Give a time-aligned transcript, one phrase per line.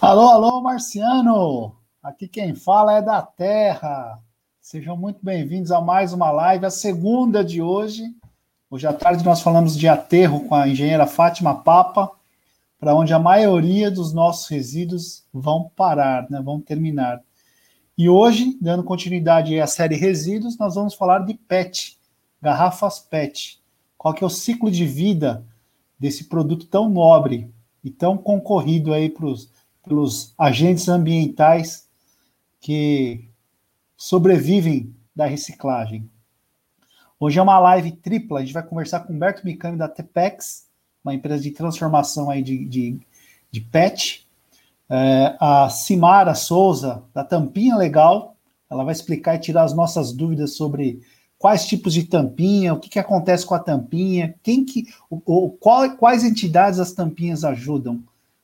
[0.00, 1.74] Alô, alô, Marciano!
[2.00, 4.16] Aqui quem fala é da Terra.
[4.60, 8.04] Sejam muito bem-vindos a mais uma live, a segunda de hoje.
[8.70, 12.12] Hoje à tarde nós falamos de aterro com a engenheira Fátima Papa,
[12.78, 17.20] para onde a maioria dos nossos resíduos vão parar, né, vão terminar.
[17.96, 21.98] E hoje, dando continuidade à série Resíduos, nós vamos falar de PET,
[22.40, 23.60] garrafas PET.
[23.96, 25.44] Qual que é o ciclo de vida
[25.98, 27.52] desse produto tão nobre
[27.82, 29.50] e tão concorrido aí pros,
[29.88, 31.88] pelos agentes ambientais
[32.60, 33.24] que
[33.96, 36.08] sobrevivem da reciclagem.
[37.18, 40.68] Hoje é uma live tripla, a gente vai conversar com Humberto Micami da Tepex,
[41.02, 43.00] uma empresa de transformação aí de, de,
[43.50, 44.28] de PET,
[44.90, 48.36] é, a Simara Souza, da Tampinha Legal,
[48.70, 51.00] ela vai explicar e tirar as nossas dúvidas sobre
[51.38, 55.50] quais tipos de tampinha, o que, que acontece com a tampinha, quem que, o, o,
[55.50, 58.02] qual, quais entidades as tampinhas ajudam,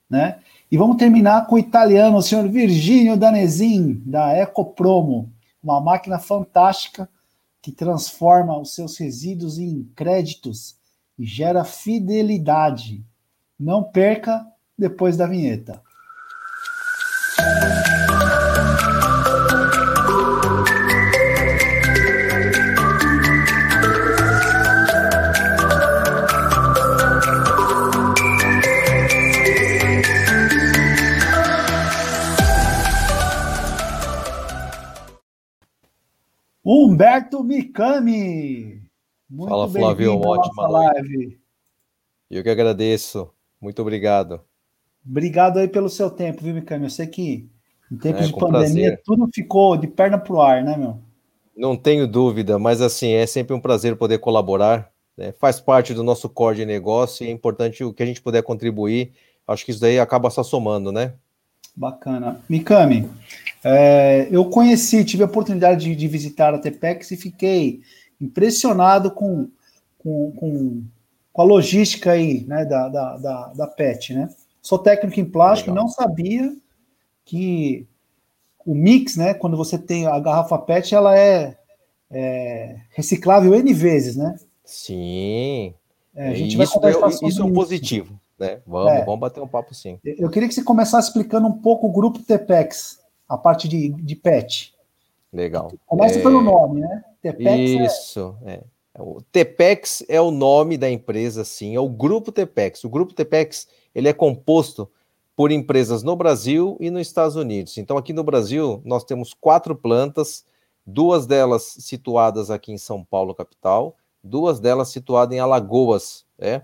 [0.09, 0.39] né?
[0.75, 7.09] E vamos terminar com o italiano, o senhor Virgínio Danezin, da Ecopromo, uma máquina fantástica
[7.63, 10.75] que transforma os seus resíduos em créditos
[11.17, 13.07] e gera fidelidade.
[13.57, 14.45] Não perca
[14.77, 15.81] depois da vinheta.
[36.65, 38.83] Humberto Mikami.
[39.29, 41.39] Muito Fala, Flávio, ótima live.
[42.31, 43.31] Eu que agradeço.
[43.61, 44.41] Muito obrigado.
[45.07, 46.85] Obrigado aí pelo seu tempo, viu, Mikami?
[46.85, 47.51] Eu sei que
[47.93, 49.03] em tempos é, de pandemia prazer.
[49.05, 50.99] tudo ficou de perna pro ar, né, meu?
[51.55, 54.91] Não tenho dúvida, mas assim, é sempre um prazer poder colaborar.
[55.17, 55.33] Né?
[55.33, 58.43] Faz parte do nosso core de negócio e é importante o que a gente puder
[58.43, 59.13] contribuir.
[59.47, 61.13] Acho que isso daí acaba só somando, né?
[61.77, 62.41] Bacana.
[62.49, 63.09] Mikami,
[63.65, 67.81] é, eu conheci, tive a oportunidade de, de, visitar a Tepex e fiquei
[68.21, 69.49] impressionado com,
[69.99, 70.83] com, com,
[71.33, 74.29] com a logística aí, né, da, da, da, da PET, né?
[74.61, 75.85] Sou técnico em plástico, Legal.
[75.85, 76.55] não sabia
[77.25, 77.87] que
[78.67, 81.57] o mix, né, quando você tem a garrafa PET, ela é,
[82.11, 84.37] é reciclável N vezes, né?
[84.65, 85.75] Sim.
[86.15, 88.61] É, a gente isso, vai conversar isso é um positivo, né?
[88.67, 89.05] Vamos, é.
[89.05, 89.99] vamos bater um papo sim.
[90.05, 94.17] Eu queria que você começasse explicando um pouco o grupo Tepex, a parte de, de
[94.17, 94.75] PET.
[95.33, 95.73] Legal.
[95.87, 97.05] Começa pelo é, nome, né?
[97.21, 98.63] Tepex é isso, é...
[98.97, 102.85] O Tepex é o nome da empresa, sim, é o Grupo Tepex.
[102.85, 104.89] O Grupo Tepex ele é composto
[105.35, 107.77] por empresas no Brasil e nos Estados Unidos.
[107.77, 110.45] Então, aqui no Brasil, nós temos quatro plantas,
[110.87, 116.63] duas delas situadas aqui em São Paulo, capital, duas delas situadas em Alagoas, né?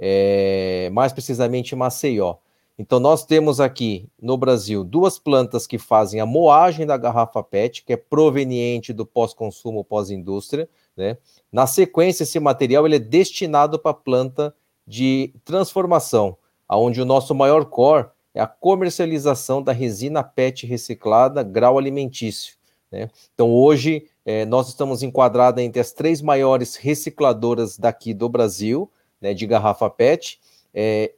[0.00, 2.36] É, mais precisamente em Maceió.
[2.78, 7.82] Então, nós temos aqui no Brasil duas plantas que fazem a moagem da garrafa PET,
[7.84, 10.68] que é proveniente do pós-consumo, pós-indústria.
[10.96, 11.18] Né?
[11.50, 14.54] Na sequência, esse material ele é destinado para a planta
[14.86, 16.36] de transformação,
[16.70, 22.54] onde o nosso maior core é a comercialização da resina PET reciclada grau alimentício.
[22.92, 23.10] Né?
[23.34, 28.88] Então, hoje, é, nós estamos enquadrados entre as três maiores recicladoras daqui do Brasil,
[29.20, 30.38] né, de garrafa PET,
[30.72, 31.12] é,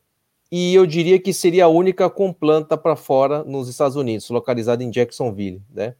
[0.50, 4.82] e eu diria que seria a única com planta para fora nos Estados Unidos, localizada
[4.82, 5.62] em Jacksonville.
[5.72, 5.94] Né?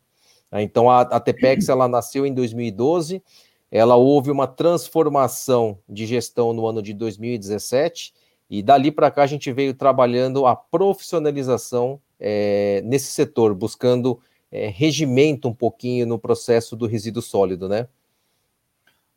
[0.55, 3.22] Então, a, a Tepex ela nasceu em 2012,
[3.71, 8.12] ela houve uma transformação de gestão no ano de 2017,
[8.49, 14.19] e dali para cá a gente veio trabalhando a profissionalização é, nesse setor, buscando
[14.50, 17.87] é, regimento um pouquinho no processo do resíduo sólido, né?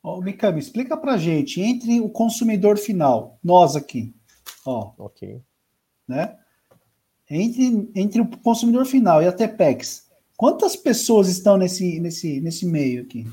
[0.03, 4.13] Ô, Mikami, explica para gente, entre o consumidor final, nós aqui,
[4.65, 5.41] ó, ok,
[6.07, 6.35] né?
[7.29, 10.07] Entre, entre o consumidor final e a Tepex,
[10.37, 13.25] quantas pessoas estão nesse, nesse, nesse meio aqui?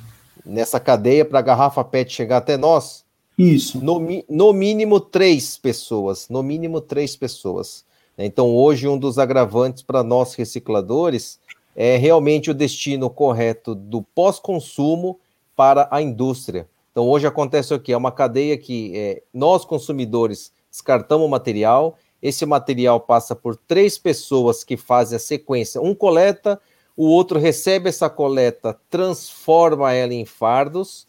[0.45, 3.05] Nessa cadeia para a garrafa PET chegar até nós?
[3.37, 3.83] Isso.
[3.83, 6.29] No, no mínimo três pessoas.
[6.29, 7.85] No mínimo três pessoas.
[8.17, 11.39] Então, hoje, um dos agravantes para nós recicladores
[11.75, 15.19] é realmente o destino correto do pós-consumo
[15.57, 16.69] para a indústria.
[16.91, 17.93] Então, hoje acontece o quê?
[17.93, 23.99] É uma cadeia que é, nós, consumidores, descartamos o material, esse material passa por três
[23.99, 25.81] pessoas que fazem a sequência.
[25.81, 26.61] Um coleta,
[26.97, 31.07] o outro recebe essa coleta, transforma ela em fardos,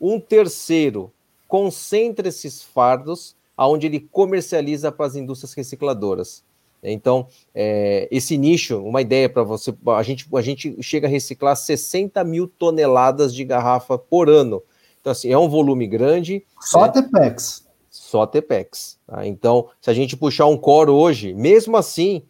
[0.00, 1.12] um terceiro
[1.46, 6.44] concentra esses fardos aonde ele comercializa para as indústrias recicladoras.
[6.82, 11.56] Então, é, esse nicho, uma ideia para você, a gente, a gente chega a reciclar
[11.56, 14.62] 60 mil toneladas de garrafa por ano.
[15.00, 16.44] Então, assim, é um volume grande.
[16.60, 16.92] Só né?
[16.92, 17.65] Tepex.
[18.06, 18.98] Só Tepex.
[19.04, 19.26] Tá?
[19.26, 22.22] Então, se a gente puxar um core hoje, mesmo assim,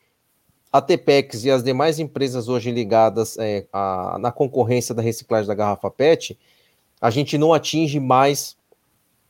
[0.73, 5.55] a Tepex e as demais empresas hoje ligadas é, a, na concorrência da reciclagem da
[5.55, 6.39] garrafa PET,
[6.99, 8.57] a gente não atinge mais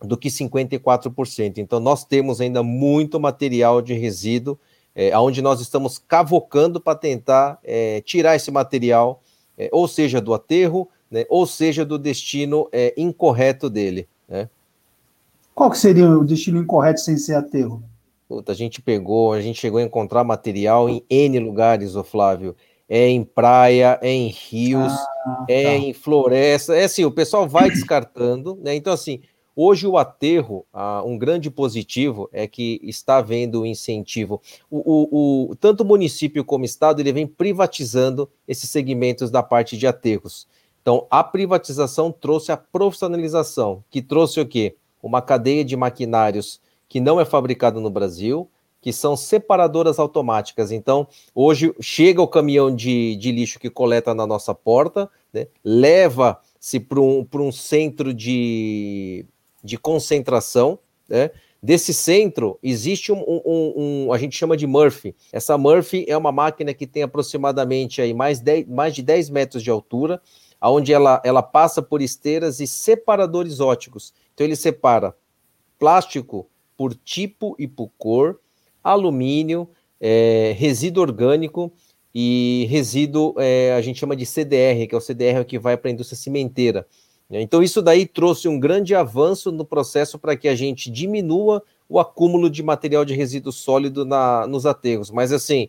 [0.00, 1.58] do que 54%.
[1.58, 4.56] Então, nós temos ainda muito material de resíduo,
[4.94, 9.20] é, onde nós estamos cavocando para tentar é, tirar esse material,
[9.58, 14.08] é, ou seja, do aterro, né, ou seja, do destino é, incorreto dele.
[15.56, 17.82] Qual que seria o destino incorreto sem ser aterro?
[18.28, 22.54] Puta, a gente pegou, a gente chegou a encontrar material em N lugares, ô Flávio.
[22.86, 25.70] É em praia, é em rios, ah, é tá.
[25.70, 26.76] em floresta.
[26.76, 28.74] É assim, o pessoal vai descartando, né?
[28.74, 29.22] Então, assim,
[29.56, 34.42] hoje o aterro, ah, um grande positivo é que está havendo o incentivo.
[34.70, 39.42] O, o, o, tanto o município como o estado, ele vem privatizando esses segmentos da
[39.42, 40.46] parte de aterros.
[40.82, 44.76] Então, a privatização trouxe a profissionalização, que trouxe o quê?
[45.06, 48.50] Uma cadeia de maquinários que não é fabricado no Brasil,
[48.80, 50.70] que são separadoras automáticas.
[50.72, 56.80] Então, hoje chega o caminhão de, de lixo que coleta na nossa porta, né, leva-se
[56.80, 59.24] para um, um centro de,
[59.62, 61.30] de concentração, né?
[61.62, 63.72] Desse centro existe um, um,
[64.06, 65.16] um, a gente chama de Murphy.
[65.32, 69.62] Essa Murphy é uma máquina que tem aproximadamente aí mais, 10, mais de 10 metros
[69.62, 70.20] de altura,
[70.62, 74.12] onde ela, ela passa por esteiras e separadores óticos.
[74.36, 75.16] Então ele separa
[75.78, 76.46] plástico
[76.76, 78.38] por tipo e por cor,
[78.84, 79.66] alumínio,
[79.98, 81.72] é, resíduo orgânico
[82.14, 85.90] e resíduo, é, a gente chama de CDR, que é o CDR que vai para
[85.90, 86.86] a indústria cimenteira.
[87.30, 91.98] Então, isso daí trouxe um grande avanço no processo para que a gente diminua o
[91.98, 95.10] acúmulo de material de resíduo sólido na, nos aterros.
[95.10, 95.68] Mas, assim,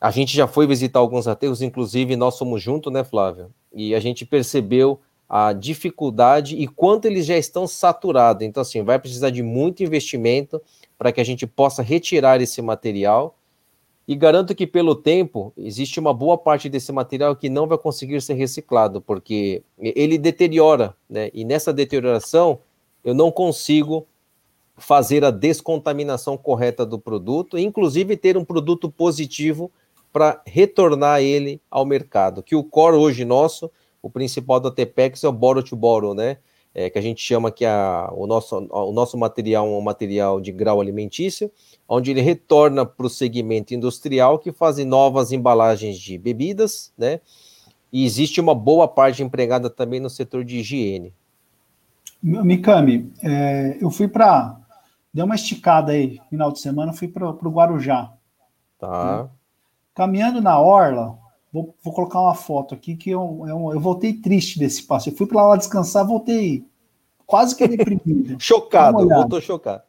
[0.00, 3.52] a gente já foi visitar alguns aterros, inclusive nós somos juntos, né, Flávio?
[3.72, 5.00] E a gente percebeu
[5.34, 8.42] a dificuldade e quanto eles já estão saturados.
[8.42, 10.60] Então, assim, vai precisar de muito investimento
[10.98, 13.34] para que a gente possa retirar esse material.
[14.06, 18.20] E garanto que, pelo tempo, existe uma boa parte desse material que não vai conseguir
[18.20, 21.30] ser reciclado, porque ele deteriora, né?
[21.32, 22.58] E nessa deterioração,
[23.02, 24.06] eu não consigo
[24.76, 29.72] fazer a descontaminação correta do produto, inclusive ter um produto positivo
[30.12, 32.42] para retornar ele ao mercado.
[32.42, 33.70] Que o core hoje nosso
[34.02, 36.38] o principal da TPEX é o borrow to borrow, né?
[36.74, 40.40] É, que a gente chama que a, o, nosso, o nosso material é um material
[40.40, 41.52] de grau alimentício,
[41.86, 47.20] onde ele retorna para o segmento industrial que fazem novas embalagens de bebidas, né?
[47.92, 51.14] E existe uma boa parte empregada também no setor de higiene.
[52.22, 54.56] Mikami, é, eu fui para.
[55.12, 58.14] Deu uma esticada aí, final de semana, fui para o Guarujá.
[58.78, 59.24] Tá.
[59.24, 59.28] Né?
[59.94, 61.18] Caminhando na Orla,
[61.52, 65.10] Vou, vou colocar uma foto aqui que eu, eu, eu voltei triste desse passo.
[65.10, 66.64] Eu fui para lá descansar, voltei
[67.26, 68.36] quase que deprimido.
[68.40, 69.82] chocado, voltou chocado.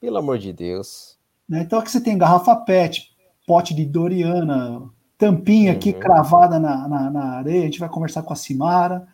[0.00, 1.18] Pelo amor de Deus.
[1.48, 1.62] Né?
[1.62, 3.10] Então aqui você tem garrafa PET,
[3.44, 5.98] pote de Doriana, tampinha aqui uhum.
[5.98, 7.62] cravada na, na, na, areia.
[7.62, 9.06] A gente vai conversar com a Simara.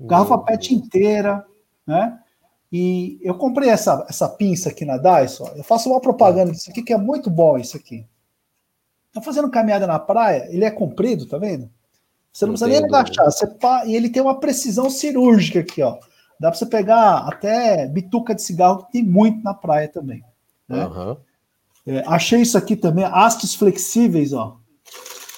[0.00, 0.44] Garrafa uhum.
[0.44, 1.44] PET inteira,
[1.86, 2.18] né?
[2.72, 5.46] E eu comprei essa, essa pinça aqui na Dyson.
[5.54, 8.06] Eu faço uma propaganda disso aqui que é muito bom isso aqui.
[9.16, 11.70] Tá fazendo caminhada na praia, ele é comprido, tá vendo?
[12.30, 13.24] Você não, não precisa nem agachar.
[13.24, 15.96] Você pá, e ele tem uma precisão cirúrgica aqui, ó.
[16.38, 20.22] Dá para você pegar até bituca de cigarro, que tem muito na praia também.
[20.68, 20.84] Né?
[20.84, 21.16] Uhum.
[21.86, 24.58] É, achei isso aqui também, hastes flexíveis, ó.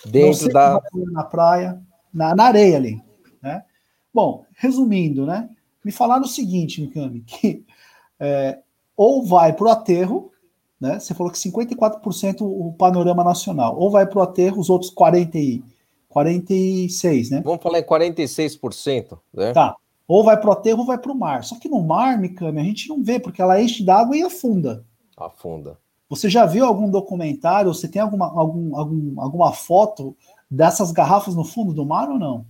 [0.04, 0.80] Dentro da.
[1.12, 1.80] Na praia,
[2.12, 3.00] na, na areia ali.
[3.40, 3.62] Né?
[4.12, 5.48] Bom, resumindo, né?
[5.84, 7.64] Me falaram o seguinte, Mikami, que
[8.18, 8.58] é,
[8.96, 10.32] ou vai para o aterro,
[10.80, 10.98] né?
[10.98, 13.78] Você falou que 54% o panorama nacional.
[13.78, 15.62] Ou vai para o aterro, os outros 40 e,
[16.08, 17.42] 46, né?
[17.44, 19.52] Vamos falar em 46%, né?
[19.52, 19.76] Tá.
[20.06, 21.44] Ou vai para o aterro ou vai para o mar.
[21.44, 24.84] Só que no mar, Mikami, a gente não vê, porque ela enche d'água e afunda.
[25.16, 25.78] Afunda.
[26.08, 30.16] Você já viu algum documentário, você tem alguma, algum, algum, alguma foto
[30.50, 32.46] dessas garrafas no fundo do mar ou não?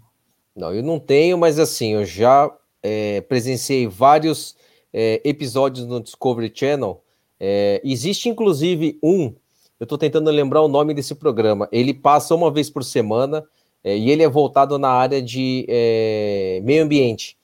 [0.54, 2.48] Não, eu não tenho, mas assim, eu já
[2.80, 4.56] é, presenciei vários
[4.92, 7.02] é, episódios no Discovery Channel
[7.40, 9.32] é, existe inclusive um,
[9.78, 11.68] eu estou tentando lembrar o nome desse programa.
[11.70, 13.44] Ele passa uma vez por semana
[13.84, 17.36] é, e ele é voltado na área de é, meio ambiente.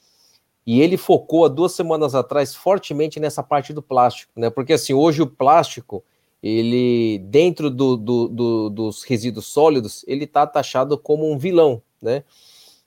[0.67, 4.51] E ele focou há duas semanas atrás fortemente nessa parte do plástico, né?
[4.51, 6.03] Porque assim, hoje o plástico,
[6.43, 12.25] ele dentro do, do, do, dos resíduos sólidos, ele está taxado como um vilão, né?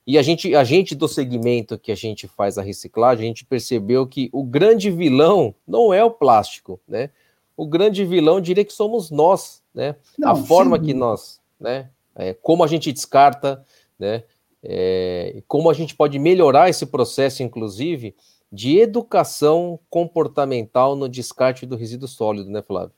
[0.08, 3.44] E a gente, a gente do segmento que a gente faz a reciclagem, a gente
[3.44, 7.10] percebeu que o grande vilão não é o plástico, né?
[7.58, 9.98] O grande vilão diria que somos nós, né?
[10.18, 10.86] Não, a forma sim.
[10.86, 11.90] que nós, né?
[12.16, 13.66] É, como a gente descarta,
[14.00, 14.24] né?
[14.64, 18.16] É, como a gente pode melhorar esse processo, inclusive,
[18.50, 22.94] de educação comportamental no descarte do resíduo sólido, né, Flávio?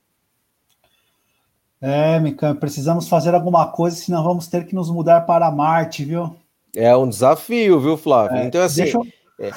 [1.81, 6.35] É, Mikan, precisamos fazer alguma coisa, senão vamos ter que nos mudar para Marte, viu?
[6.75, 8.37] É um desafio, viu, Flávio?
[8.37, 9.05] É, então, assim, eu...
[9.39, 9.51] É,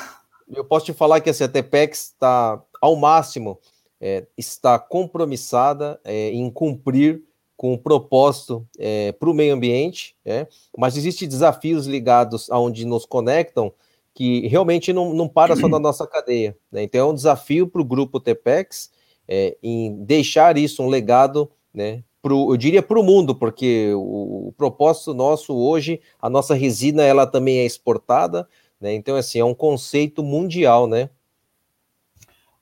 [0.48, 0.64] eu...
[0.64, 3.58] posso te falar que assim, a TPEX está ao máximo,
[4.00, 7.22] é, está compromissada é, em cumprir
[7.56, 13.06] com o propósito é, para o meio ambiente, é, mas existem desafios ligados aonde nos
[13.06, 13.72] conectam
[14.14, 16.56] que realmente não, não para só na nossa cadeia.
[16.70, 16.82] Né?
[16.82, 18.90] Então é um desafio para o grupo TPEX
[19.28, 22.02] é, em deixar isso um legado, né?
[22.22, 27.02] Pro, eu diria para o mundo, porque o, o, propósito nosso hoje, a nossa resina,
[27.02, 28.48] ela também é exportada,
[28.80, 28.94] né?
[28.94, 31.10] Então, assim, é um conceito mundial, né?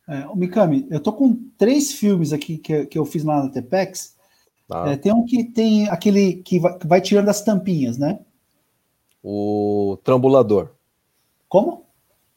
[0.09, 4.17] É, Mikami, eu tô com três filmes aqui que, que eu fiz lá na TPEX.
[4.67, 4.89] Tá.
[4.89, 8.19] É, tem um que tem aquele que vai, que vai tirando as tampinhas, né?
[9.23, 10.71] O trambulador.
[11.49, 11.85] Como?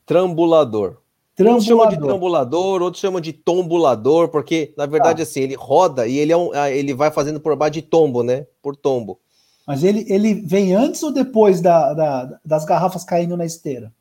[0.05, 1.02] Trambulador.
[1.39, 5.23] Uns chamam de trambulador, outros chamam de tombulador, porque, na verdade, ah.
[5.23, 8.21] assim, ele roda e ele, é um, ah, ele vai fazendo por baixo de tombo,
[8.21, 8.45] né?
[8.61, 9.19] Por tombo.
[9.65, 13.91] Mas ele, ele vem antes ou depois da, da das garrafas caindo na esteira?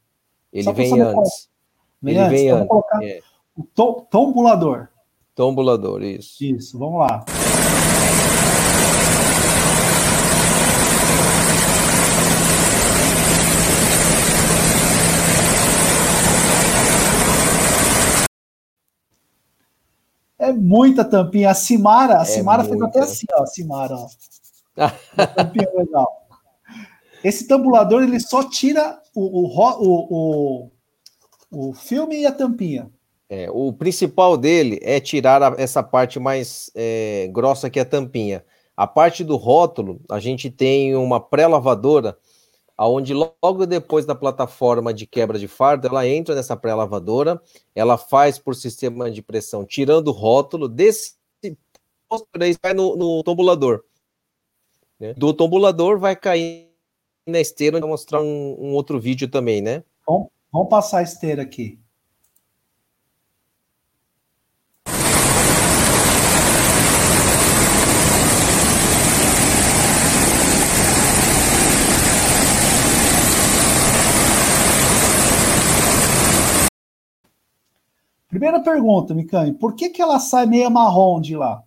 [0.53, 1.49] Ele vem antes.
[2.03, 2.33] Vem ele antes.
[2.33, 2.69] vem então, antes.
[2.69, 3.21] colocar é.
[3.57, 4.89] o to, tombulador.
[5.35, 6.45] Tombulador, isso.
[6.45, 7.25] Isso, vamos lá.
[20.43, 21.51] É muita tampinha.
[21.51, 23.45] A Simara, a é Simara fez até assim, ó.
[23.45, 24.09] A Simara, ó.
[25.37, 26.27] tampinha legal.
[27.23, 30.71] Esse tambulador ele só tira o, o, o,
[31.53, 32.91] o, o filme e a tampinha.
[33.31, 37.87] É, o principal dele é tirar a, essa parte mais é, grossa que é a
[37.87, 38.45] tampinha.
[38.77, 42.19] A parte do rótulo, a gente tem uma pré-lavadora
[42.83, 47.41] aonde logo depois da plataforma de quebra de fardo, ela entra nessa pré-lavadora,
[47.77, 51.15] ela faz por sistema de pressão, tirando o rótulo, desse
[52.61, 53.85] vai no, no tombulador.
[54.99, 55.15] Né?
[55.15, 56.73] Do tombulador vai cair
[57.25, 59.85] na esteira, vou mostrar um, um outro vídeo também, né?
[60.05, 61.81] Vamos, vamos passar a esteira aqui.
[78.33, 81.63] Primeira pergunta, Mikami, por que, que ela sai meia marrom de lá?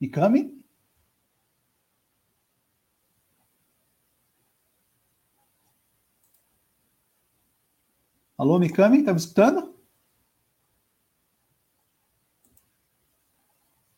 [0.00, 0.58] Mikami?
[8.38, 9.74] Alô, Mikami, tá me escutando?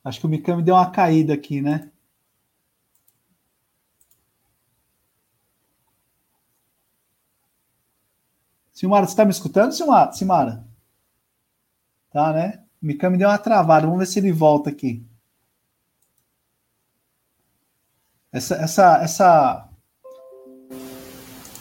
[0.03, 1.93] Acho que o Mikami deu uma caída aqui, né?
[8.81, 10.11] Silmara, você está me escutando, Silmara?
[10.11, 10.65] Silmara?
[12.11, 12.63] Tá, né?
[12.83, 13.87] O Mikami deu uma travada.
[13.87, 15.07] Vamos ver se ele volta aqui.
[18.33, 19.69] Essa, essa, essa,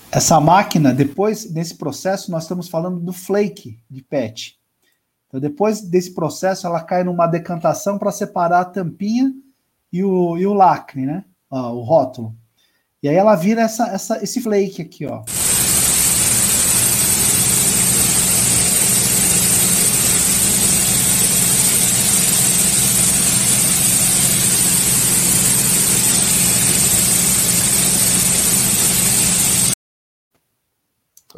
[0.09, 4.57] essa máquina, depois desse processo, nós estamos falando do flake de PET.
[5.27, 9.33] Então, depois desse processo, ela cai numa decantação para separar a tampinha
[9.91, 11.25] e o, e o lacre, né?
[11.51, 12.33] Ah, o rótulo.
[13.03, 15.25] E aí ela vira essa, essa, esse flake aqui, ó.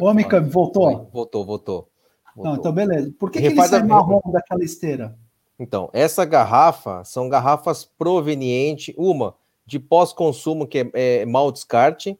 [0.01, 1.09] Ô, Mikami, voltou?
[1.13, 1.89] Voltou, voltou.
[2.35, 3.13] Não, então beleza.
[3.19, 5.15] Por que, que ele sai marrom daquela esteira?
[5.59, 10.91] Então, essa garrafa são garrafas provenientes, uma de pós-consumo, que é,
[11.21, 12.17] é mal descarte,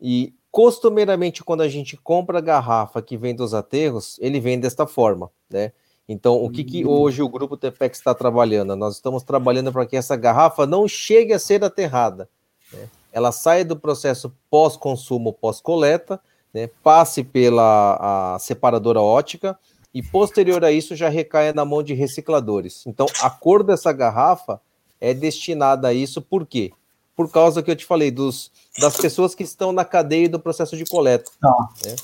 [0.00, 4.86] e costumeiramente, quando a gente compra a garrafa que vem dos aterros, ele vem desta
[4.86, 5.72] forma, né?
[6.08, 6.88] Então, o que, que hum.
[6.90, 8.74] hoje o Grupo TPEX está trabalhando?
[8.76, 12.28] Nós estamos trabalhando para que essa garrafa não chegue a ser aterrada.
[12.72, 12.88] Né?
[13.12, 16.20] Ela saia do processo pós-consumo, pós-coleta,
[16.54, 19.58] né, passe pela separadora ótica
[19.92, 22.86] e posterior a isso já recaia na mão de recicladores.
[22.86, 24.60] Então, a cor dessa garrafa
[25.00, 26.72] é destinada a isso, por quê?
[27.16, 30.76] Por causa que eu te falei, dos, das pessoas que estão na cadeia do processo
[30.76, 31.30] de coleta.
[31.40, 31.68] Tá.
[31.84, 31.96] Né?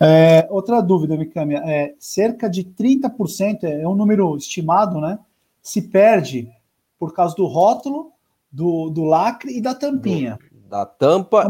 [0.00, 5.16] É, outra dúvida, Mikami, é, cerca de 30%, é um número estimado, né?
[5.62, 6.50] Se perde
[6.98, 8.10] por causa do rótulo,
[8.50, 10.40] do, do lacre e da tampinha.
[10.50, 11.42] Do, da tampa.
[11.44, 11.48] É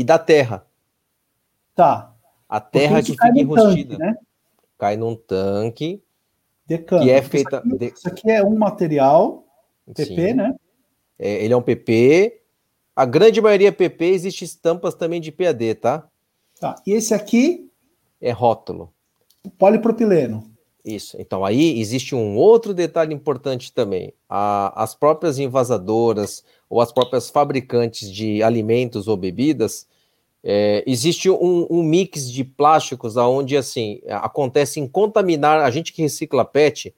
[0.00, 0.66] e da terra.
[1.74, 2.16] Tá.
[2.48, 3.98] A terra que fica enrustida.
[3.98, 4.16] Tanque, né?
[4.78, 6.02] Cai num tanque.
[6.66, 7.02] Decano.
[7.02, 7.62] Que é feita.
[7.62, 9.44] Isso aqui, isso aqui, é um material
[9.94, 10.32] PP, Sim.
[10.32, 10.56] né?
[11.18, 12.40] É, ele é um PP.
[12.96, 16.08] A grande maioria é PP, existe estampas também de PAD, tá?
[16.58, 16.76] Tá.
[16.86, 17.70] E esse aqui?
[18.22, 18.94] É rótulo.
[19.58, 20.50] Polipropileno.
[20.82, 21.14] Isso.
[21.20, 24.14] Então aí existe um outro detalhe importante também.
[24.26, 29.88] A, as próprias envasadoras ou as próprias fabricantes de alimentos ou bebidas,
[30.42, 36.00] é, existe um, um, mix de plásticos aonde assim acontece em contaminar a gente que
[36.00, 36.94] recicla PET,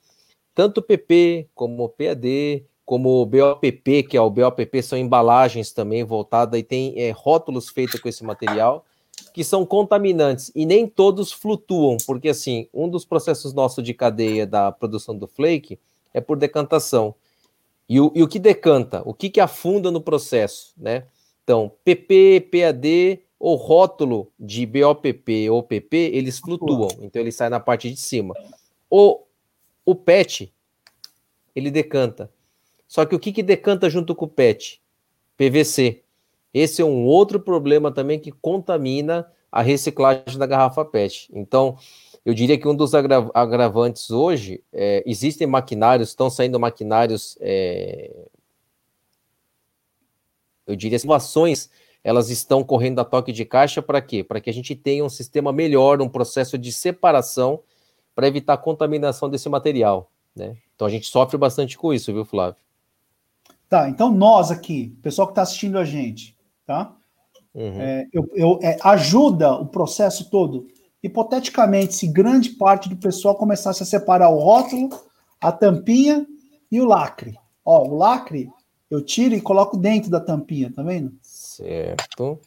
[0.54, 6.62] tanto PP como PAD, como BOPP, que é o BOPP são embalagens também voltadas e
[6.62, 8.84] tem é, rótulos feitos com esse material
[9.32, 14.46] que são contaminantes e nem todos flutuam, porque assim, um dos processos nossos de cadeia
[14.46, 15.78] da produção do flake
[16.12, 17.14] é por decantação.
[17.92, 19.02] E o, e o que decanta?
[19.04, 21.04] O que, que afunda no processo, né?
[21.44, 27.60] Então, PP, PAD ou rótulo de BOPP ou PP, eles flutuam, então ele sai na
[27.60, 28.34] parte de cima.
[28.88, 29.20] O,
[29.84, 30.50] o PET,
[31.54, 32.30] ele decanta.
[32.88, 34.80] Só que o que, que decanta junto com o PET?
[35.36, 36.02] PVC.
[36.54, 41.28] Esse é um outro problema também que contamina a reciclagem da garrafa PET.
[41.34, 41.76] Então,
[42.24, 48.28] eu diria que um dos agra agravantes hoje, é, existem maquinários, estão saindo maquinários, é,
[50.66, 51.68] eu diria, inovações,
[52.04, 54.22] elas estão correndo a toque de caixa para quê?
[54.22, 57.60] Para que a gente tenha um sistema melhor, um processo de separação
[58.14, 60.10] para evitar a contaminação desse material.
[60.34, 60.56] Né?
[60.74, 62.60] Então a gente sofre bastante com isso, viu, Flávio?
[63.68, 66.36] Tá, então nós aqui, pessoal que está assistindo a gente,
[66.66, 66.94] tá?
[67.54, 67.80] Uhum.
[67.80, 70.66] É, eu, eu é, ajuda o processo todo.
[71.02, 74.88] Hipoteticamente, se grande parte do pessoal começasse a separar o rótulo,
[75.40, 76.26] a tampinha
[76.70, 77.36] e o lacre.
[77.64, 78.48] Ó, o lacre
[78.90, 81.12] eu tiro e coloco dentro da tampinha, tá vendo?
[81.22, 82.38] Certo.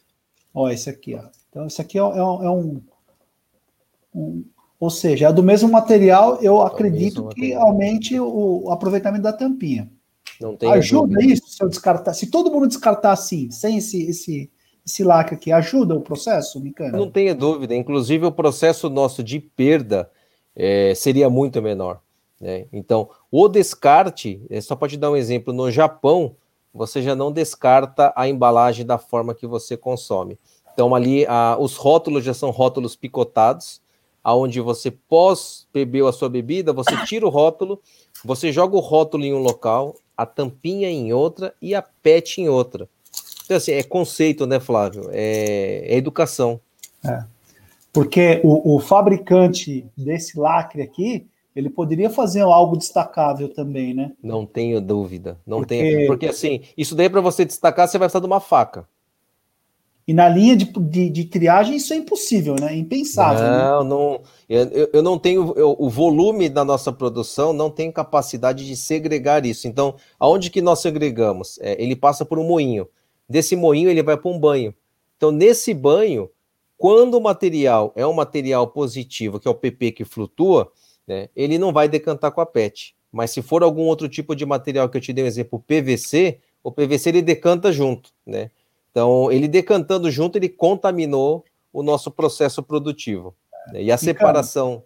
[0.53, 1.23] Ó, esse aqui, ó.
[1.49, 2.81] Então, esse aqui é, é, é um,
[4.13, 4.45] um,
[4.79, 7.67] Ou seja, é do mesmo material, eu é acredito que material.
[7.67, 9.91] aumente o, o aproveitamento da tampinha.
[10.39, 11.33] Não tem ajuda dúvida.
[11.33, 12.13] isso se eu descartar?
[12.13, 14.51] Se todo mundo descartar assim, sem esse, esse,
[14.85, 16.97] esse lacre aqui, ajuda o processo, Micana?
[16.97, 17.73] Não tenha dúvida.
[17.73, 20.09] Inclusive, o processo nosso de perda
[20.55, 21.99] é, seria muito menor.
[22.39, 22.67] Né?
[22.71, 26.35] Então, o descarte, é, só pode dar um exemplo, no Japão,
[26.71, 30.37] você já não descarta a embalagem da forma que você consome.
[30.73, 33.81] Então, ali, a, os rótulos já são rótulos picotados,
[34.23, 37.81] aonde você pós bebeu a sua bebida, você tira o rótulo,
[38.23, 42.49] você joga o rótulo em um local, a tampinha em outra e a PET em
[42.49, 42.89] outra.
[43.45, 45.09] Então, assim, é conceito, né, Flávio?
[45.11, 46.59] É, é educação.
[47.03, 47.23] É.
[47.93, 54.11] Porque o, o, fabricante desse lacre aqui, ele poderia fazer algo destacável também, né?
[54.21, 55.37] Não tenho dúvida.
[55.47, 55.75] Não porque...
[55.77, 56.07] tenho.
[56.07, 58.85] Porque, assim, isso daí para você destacar, você vai precisar de uma faca.
[60.07, 62.75] E na linha de, de, de, triagem isso é impossível, né?
[62.75, 63.43] Impensável.
[63.43, 63.57] Né?
[63.57, 63.89] Não, né?
[63.89, 64.21] não.
[64.47, 69.45] Eu, eu não tenho eu, o volume da nossa produção não tem capacidade de segregar
[69.45, 69.67] isso.
[69.67, 71.57] Então, aonde que nós segregamos?
[71.59, 72.87] É, ele passa por um moinho.
[73.27, 74.73] Desse moinho ele vai para um banho.
[75.17, 76.29] Então, nesse banho,
[76.77, 80.71] quando o material é um material positivo, que é o PP que flutua,
[81.07, 82.95] né, ele não vai decantar com a PET.
[83.11, 86.39] Mas se for algum outro tipo de material que eu te dei um exemplo, PVC,
[86.63, 88.51] o PVC ele decanta junto, né?
[88.91, 93.35] Então, ele decantando junto, ele contaminou o nosso processo produtivo.
[93.71, 93.83] Né?
[93.83, 94.83] E a separação.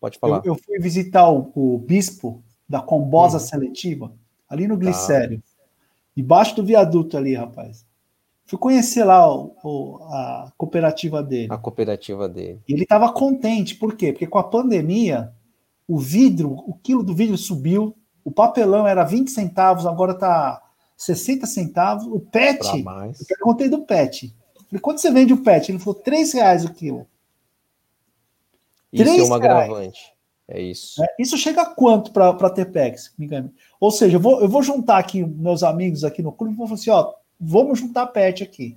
[0.00, 0.38] Pode falar.
[0.38, 3.44] Eu, eu fui visitar o, o, bispo da Combosa uhum.
[3.44, 4.12] Seletiva,
[4.48, 4.76] ali no.
[4.76, 5.44] Glicério, tá.
[6.16, 7.86] Embaixo do viaduto ali, rapaz.
[8.44, 11.48] Fui conhecer lá o, o, a cooperativa dele.
[11.50, 12.60] A cooperativa dele.
[12.68, 14.12] E ele estava contente, por quê?
[14.12, 15.32] Porque com a pandemia,
[15.88, 20.62] o vidro, o quilo do vidro subiu, o papelão era 20 centavos, agora está
[20.96, 22.06] 60 centavos.
[22.06, 24.34] O PET, eu perguntei do PET.
[24.66, 25.70] Falei, quanto você vende o PET?
[25.70, 27.06] Ele falou, 3 reais o quilo.
[28.92, 30.12] Isso é uma agravante.
[30.48, 31.02] É isso.
[31.02, 33.14] É, isso chega a quanto para a Tepex?
[33.18, 33.52] Me engano.
[33.80, 36.66] Ou seja, eu vou, eu vou juntar aqui meus amigos aqui no clube e vou
[36.66, 38.76] falar assim: ó, vamos juntar PET aqui.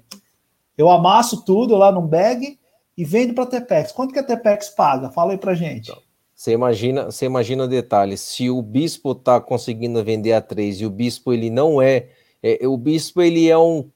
[0.78, 2.60] Eu amasso tudo lá num bag
[2.97, 3.91] e vendo para a Tepex.
[3.91, 5.10] Quanto que a Tepex paga?
[5.10, 5.91] Fala aí para gente.
[5.91, 6.01] Então,
[6.34, 10.86] você imagina, você imagina o detalhe, se o bispo está conseguindo vender a 3 e
[10.86, 12.10] o bispo ele não é,
[12.43, 13.89] é, o bispo ele é um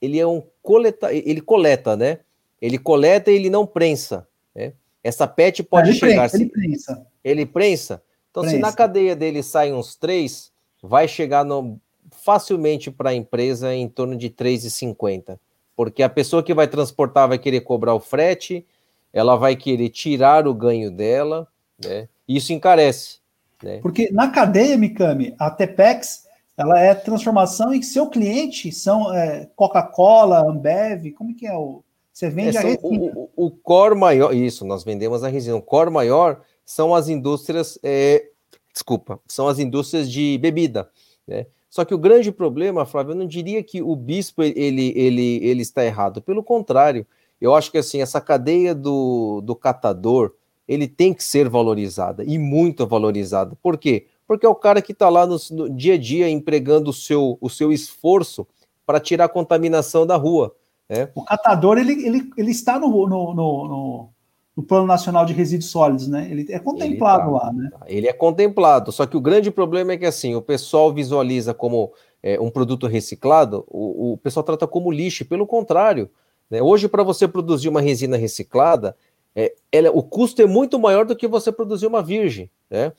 [0.00, 2.20] ele é um coleta, ele coleta, né?
[2.60, 4.72] Ele coleta e ele não prensa, né?
[5.04, 7.06] Essa PET pode ele chegar prensa, ele prensa.
[7.22, 8.02] Ele prensa.
[8.30, 8.56] Então prensa.
[8.56, 10.50] se na cadeia dele saem uns três,
[10.82, 11.78] vai chegar no,
[12.10, 15.38] facilmente para a empresa em torno de 3,50.
[15.76, 18.66] Porque a pessoa que vai transportar vai querer cobrar o frete,
[19.12, 21.46] ela vai querer tirar o ganho dela,
[21.84, 22.08] né?
[22.26, 23.18] Isso encarece.
[23.62, 23.80] Né?
[23.82, 26.24] Porque na cadeia, Mikami, a Tepex
[26.56, 31.83] ela é transformação em seu cliente são é, Coca-Cola, Ambev, como que é o
[32.14, 33.12] você vende é, a resina?
[33.16, 35.56] O, o, core maior, isso, nós vendemos a resina.
[35.56, 38.24] O core maior são as indústrias, é,
[38.72, 40.88] desculpa, são as indústrias de bebida,
[41.26, 41.46] né?
[41.68, 45.62] Só que o grande problema, Flávio, eu não diria que o bispo ele, ele, ele
[45.62, 46.22] está errado.
[46.22, 47.04] Pelo contrário,
[47.40, 50.34] eu acho que assim, essa cadeia do, do catador,
[50.68, 53.58] ele tem que ser valorizada e muito valorizada.
[53.60, 54.06] Por quê?
[54.24, 57.36] Porque é o cara que está lá no, no, dia a dia empregando o seu,
[57.40, 58.46] o seu esforço
[58.86, 60.54] para tirar a contaminação da rua.
[60.88, 61.08] Né?
[61.14, 64.08] O catador ele, ele, ele está no, no, no,
[64.56, 66.28] no Plano Nacional de Resíduos Sólidos, né?
[66.30, 67.70] Ele é contemplado ele tá, lá, né?
[67.72, 67.80] Tá.
[67.86, 71.92] Ele é contemplado, só que o grande problema é que assim, o pessoal visualiza como
[72.22, 76.10] é, um produto reciclado, o, o pessoal trata como lixo, pelo contrário.
[76.50, 76.62] Né?
[76.62, 78.96] Hoje, para você produzir uma resina reciclada,
[79.34, 82.92] é, ela, o custo é muito maior do que você produzir uma virgem, né?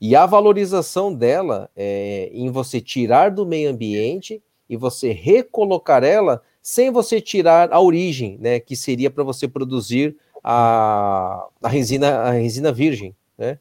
[0.00, 6.40] E a valorização dela é em você tirar do meio ambiente e você recolocar ela
[6.62, 8.60] sem você tirar a origem, né?
[8.60, 13.58] Que seria para você produzir a, a, resina, a resina virgem, né?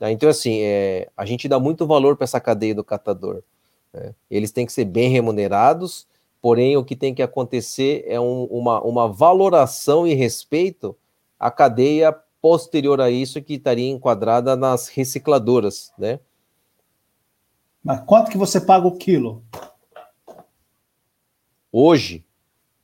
[0.00, 3.42] Então, assim, é, a gente dá muito valor para essa cadeia do catador.
[3.92, 4.14] Né?
[4.30, 6.06] Eles têm que ser bem remunerados,
[6.40, 10.94] porém, o que tem que acontecer é um, uma, uma valoração e respeito
[11.40, 16.20] à cadeia posterior a isso que estaria enquadrada nas recicladoras, né?
[17.82, 19.42] Mas quanto que você paga o quilo?
[21.78, 22.24] Hoje?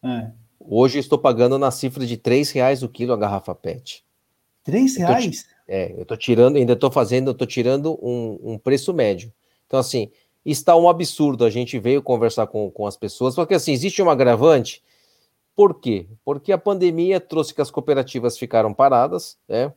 [0.04, 0.30] É.
[0.60, 4.04] Hoje estou pagando na cifra de três reais o quilo a garrafa PET.
[4.62, 5.46] Três reais?
[5.66, 9.32] Eu é, eu estou tirando, ainda estou fazendo, estou tirando um, um, preço médio.
[9.66, 10.10] Então, assim,
[10.44, 11.46] está um absurdo.
[11.46, 14.82] A gente veio conversar com, com as pessoas, porque assim, existe um agravante.
[15.56, 16.06] Por quê?
[16.22, 19.72] Porque a pandemia trouxe que as cooperativas ficaram paradas, né?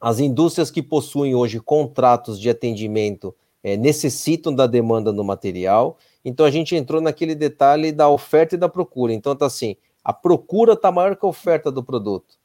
[0.00, 5.98] As indústrias que possuem hoje contratos de atendimento é, necessitam da demanda no material.
[6.24, 9.12] Então a gente entrou naquele detalhe da oferta e da procura.
[9.12, 12.38] Então tá assim, a procura está maior que a oferta do produto.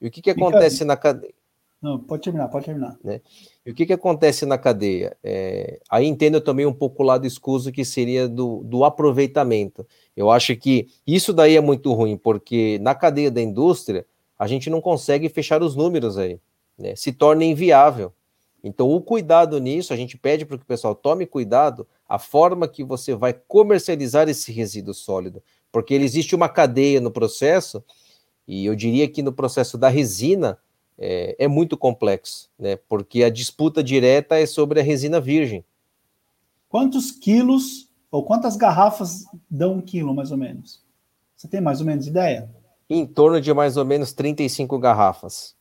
[0.00, 1.34] E o que, que acontece na cadeia?
[1.80, 2.98] Não, pode terminar, pode terminar.
[3.04, 3.20] Né?
[3.64, 5.16] E o que, que acontece na cadeia?
[5.22, 9.86] É, aí entendo também um pouco o lado escuso que seria do, do aproveitamento.
[10.16, 14.04] Eu acho que isso daí é muito ruim, porque na cadeia da indústria
[14.36, 16.40] a gente não consegue fechar os números aí.
[16.76, 16.96] Né?
[16.96, 18.12] Se torna inviável.
[18.62, 22.66] Então, o cuidado nisso, a gente pede para que o pessoal tome cuidado a forma
[22.66, 27.82] que você vai comercializar esse resíduo sólido porque ele existe uma cadeia no processo,
[28.46, 30.58] e eu diria que no processo da resina
[30.98, 32.76] é, é muito complexo, né?
[32.88, 35.64] Porque a disputa direta é sobre a resina virgem.
[36.68, 40.82] Quantos quilos ou quantas garrafas dão um quilo, mais ou menos?
[41.36, 42.50] Você tem mais ou menos ideia?
[42.88, 45.54] Em torno de mais ou menos 35 garrafas.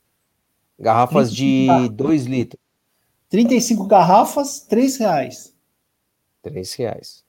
[0.80, 2.62] Garrafas de 2 litros.
[3.30, 5.54] 35 garrafas, 3 reais.
[6.50, 7.24] 3 reais.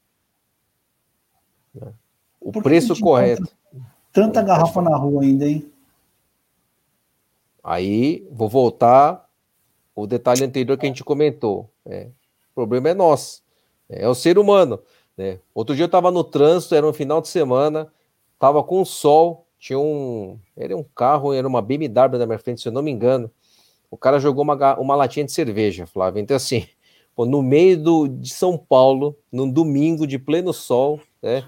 [1.75, 1.93] Né?
[2.41, 3.49] O Por preço correto.
[4.13, 5.71] Tanta garrafa na rua ainda, hein?
[7.63, 9.29] Aí, vou voltar
[9.95, 11.69] o detalhe anterior que a gente comentou.
[11.85, 12.09] É,
[12.51, 13.43] o problema é nosso,
[13.89, 14.81] é, é o ser humano.
[15.17, 15.41] Né?
[15.55, 17.93] Outro dia eu estava no trânsito, era um final de semana,
[18.35, 20.39] estava com sol, tinha um.
[20.57, 23.31] Era um carro, era uma BMW na minha frente, se eu não me engano.
[23.91, 26.21] O cara jogou uma, uma latinha de cerveja, Flávio.
[26.21, 26.67] Então, assim,
[27.19, 31.43] pô, no meio do, de São Paulo, num domingo de pleno sol, né?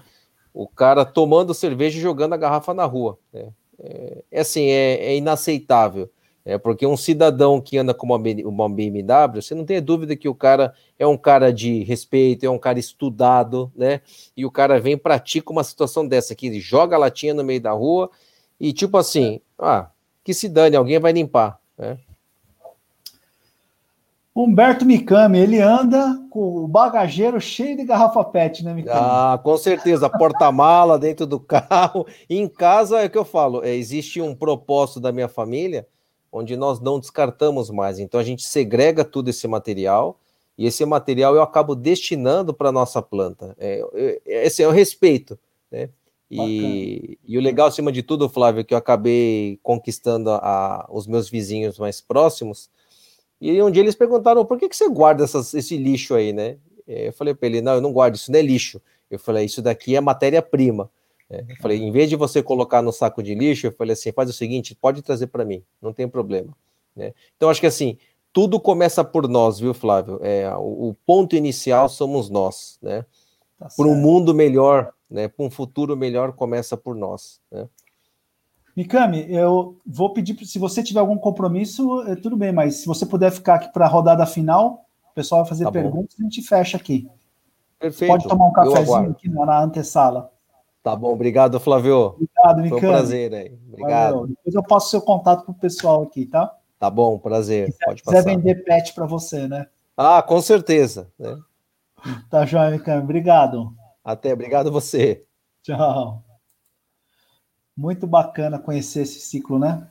[0.53, 3.17] o cara tomando cerveja e jogando a garrafa na rua.
[3.31, 3.53] Né?
[3.79, 6.09] É, é assim, é, é, inaceitável.
[6.43, 10.27] É porque um cidadão que anda com uma, uma BMW, você não tem dúvida que
[10.27, 14.01] o cara é um cara de respeito, é um cara estudado, né?
[14.35, 17.45] E o cara vem e pratica uma situação dessa aqui, ele joga a latinha no
[17.45, 18.09] meio da rua
[18.59, 19.89] e tipo assim, ah,
[20.21, 21.97] que se dane, alguém vai limpar, né?
[24.33, 28.99] Humberto Mikami, ele anda com o bagageiro cheio de garrafa PET, né, Mikami?
[28.99, 32.07] Ah, com certeza, porta-mala dentro do carro.
[32.29, 35.85] E em casa é o que eu falo, é, existe um propósito da minha família
[36.31, 37.99] onde nós não descartamos mais.
[37.99, 40.17] Então a gente segrega tudo esse material
[40.57, 43.55] e esse material eu acabo destinando para nossa planta.
[43.59, 45.37] É, é, esse é o respeito,
[45.69, 45.89] né?
[46.33, 51.05] E, e, o legal, acima de tudo, Flávio, que eu acabei conquistando a, a, os
[51.05, 52.69] meus vizinhos mais próximos
[53.41, 56.57] e um dia eles perguntaram: por que, que você guarda essas, esse lixo aí, né?
[56.87, 58.79] Eu falei para ele: não, eu não guardo, isso não é lixo.
[59.09, 60.89] Eu falei: isso daqui é matéria-prima.
[61.29, 64.11] É, eu falei: em vez de você colocar no saco de lixo, eu falei assim:
[64.11, 66.55] faz o seguinte, pode trazer para mim, não tem problema.
[66.95, 67.13] Né?
[67.35, 67.97] Então, acho que assim,
[68.31, 70.19] tudo começa por nós, viu, Flávio?
[70.21, 73.05] É, o, o ponto inicial somos nós, né?
[73.57, 75.27] Tá por um mundo melhor, né?
[75.27, 77.39] Para um futuro melhor, começa por nós.
[77.51, 77.67] Né?
[78.75, 83.05] Mikami, eu vou pedir, se você tiver algum compromisso, é, tudo bem, mas se você
[83.05, 86.23] puder ficar aqui para a rodada final, o pessoal vai fazer tá perguntas e a
[86.23, 87.09] gente fecha aqui.
[87.79, 88.11] Perfeito.
[88.11, 90.31] Pode tomar um cafezinho aqui na antessala.
[90.83, 92.15] Tá bom, obrigado, Flávio.
[92.15, 92.69] Obrigado, Mikami.
[92.69, 93.59] Foi um prazer aí.
[93.67, 94.13] Obrigado.
[94.13, 94.27] Valeu.
[94.27, 96.55] Depois eu passo seu contato para o pessoal aqui, tá?
[96.79, 97.71] Tá bom, prazer.
[97.71, 98.29] Se Pode quiser passar.
[98.29, 99.67] vender pet para você, né?
[99.95, 101.11] Ah, com certeza.
[101.19, 101.37] Né?
[102.29, 103.03] Tá joia, Mikami.
[103.03, 103.75] Obrigado.
[104.03, 105.23] Até, obrigado você.
[105.61, 106.23] Tchau.
[107.81, 109.87] Muito bacana conhecer esse ciclo, né?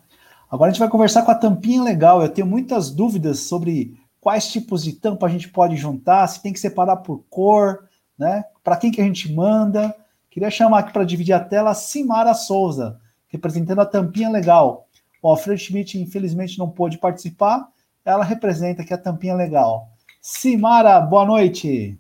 [0.49, 2.23] Agora a gente vai conversar com a tampinha legal.
[2.23, 6.53] Eu tenho muitas dúvidas sobre quais tipos de tampa a gente pode juntar, se tem
[6.53, 8.45] que separar por cor, né?
[8.63, 9.93] Para quem que a gente manda.
[10.31, 14.87] Queria chamar aqui para dividir a tela a Simara Souza, representando a tampinha legal.
[15.21, 17.69] O Alfredo Schmidt, infelizmente, não pôde participar.
[18.05, 19.89] Ela representa aqui a tampinha legal.
[20.23, 21.99] Simara, boa noite.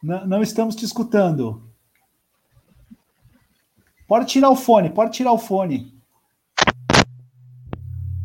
[0.00, 1.63] Não, não estamos te escutando.
[4.14, 5.92] Pode tirar o fone, pode tirar o fone.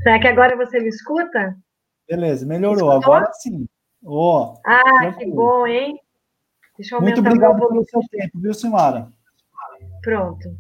[0.04, 1.58] Será que agora você me escuta?
[2.08, 2.92] Beleza, melhorou.
[2.92, 3.16] Escutou?
[3.16, 3.68] Agora sim.
[4.04, 6.00] Oh, ah, que bom, hein?
[6.78, 9.12] Deixa eu Muito obrigado pelo seu tempo, viu, Simara?
[10.04, 10.56] Pronto.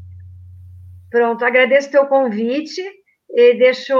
[1.11, 2.81] Pronto, agradeço o teu convite
[3.29, 3.93] e deixo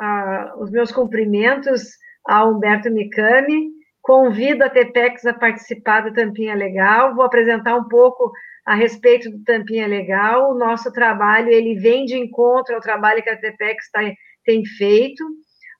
[0.00, 1.90] ah, os meus cumprimentos
[2.24, 3.68] ao Humberto Micami.
[4.00, 7.14] Convido a TPEX a participar do Tampinha Legal.
[7.14, 8.32] Vou apresentar um pouco
[8.70, 10.52] a respeito do Tampinha Legal.
[10.52, 14.00] O nosso trabalho, ele vem de encontro ao trabalho que a TPEX tá,
[14.44, 15.24] tem feito.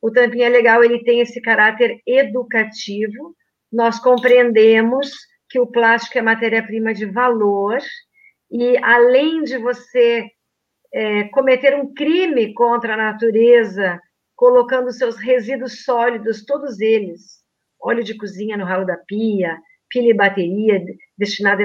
[0.03, 3.37] O Tampinha Legal, ele tem esse caráter educativo.
[3.73, 5.09] Nós compreendemos
[5.49, 7.79] que o plástico é matéria-prima de valor
[8.51, 10.29] e, além de você
[10.93, 14.01] é, cometer um crime contra a natureza,
[14.35, 17.39] colocando seus resíduos sólidos, todos eles,
[17.81, 19.57] óleo de cozinha no ralo da pia,
[19.91, 20.83] pilha e bateria
[21.19, 21.63] destinada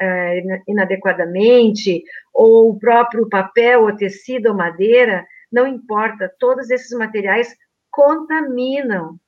[0.00, 7.54] é, inadequadamente, ou o próprio papel, ou tecido ou madeira, não importa, todos esses materiais
[7.90, 9.18] contaminam,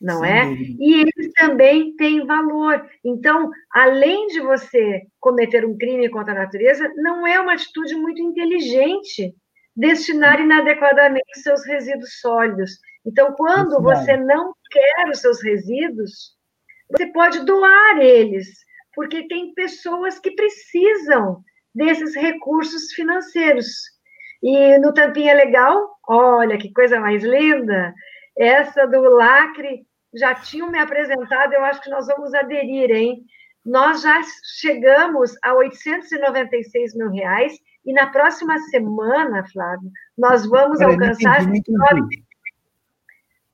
[0.00, 0.26] não Sim.
[0.26, 0.52] é?
[0.78, 2.84] E eles também têm valor.
[3.04, 8.20] Então, além de você cometer um crime contra a natureza, não é uma atitude muito
[8.20, 9.34] inteligente
[9.74, 12.72] destinar inadequadamente seus resíduos sólidos.
[13.04, 16.36] Então, quando você não quer os seus resíduos,
[16.92, 18.48] você pode doar eles,
[18.94, 21.42] porque tem pessoas que precisam
[21.74, 23.66] desses recursos financeiros.
[24.42, 27.94] E no Tampinha Legal, olha que coisa mais linda,
[28.36, 33.24] essa do lacre já tinham me apresentado, eu acho que nós vamos aderir, hein?
[33.64, 34.20] Nós já
[34.60, 41.40] chegamos a 896 mil reais e na próxima semana, Flávio, nós vamos alcançar.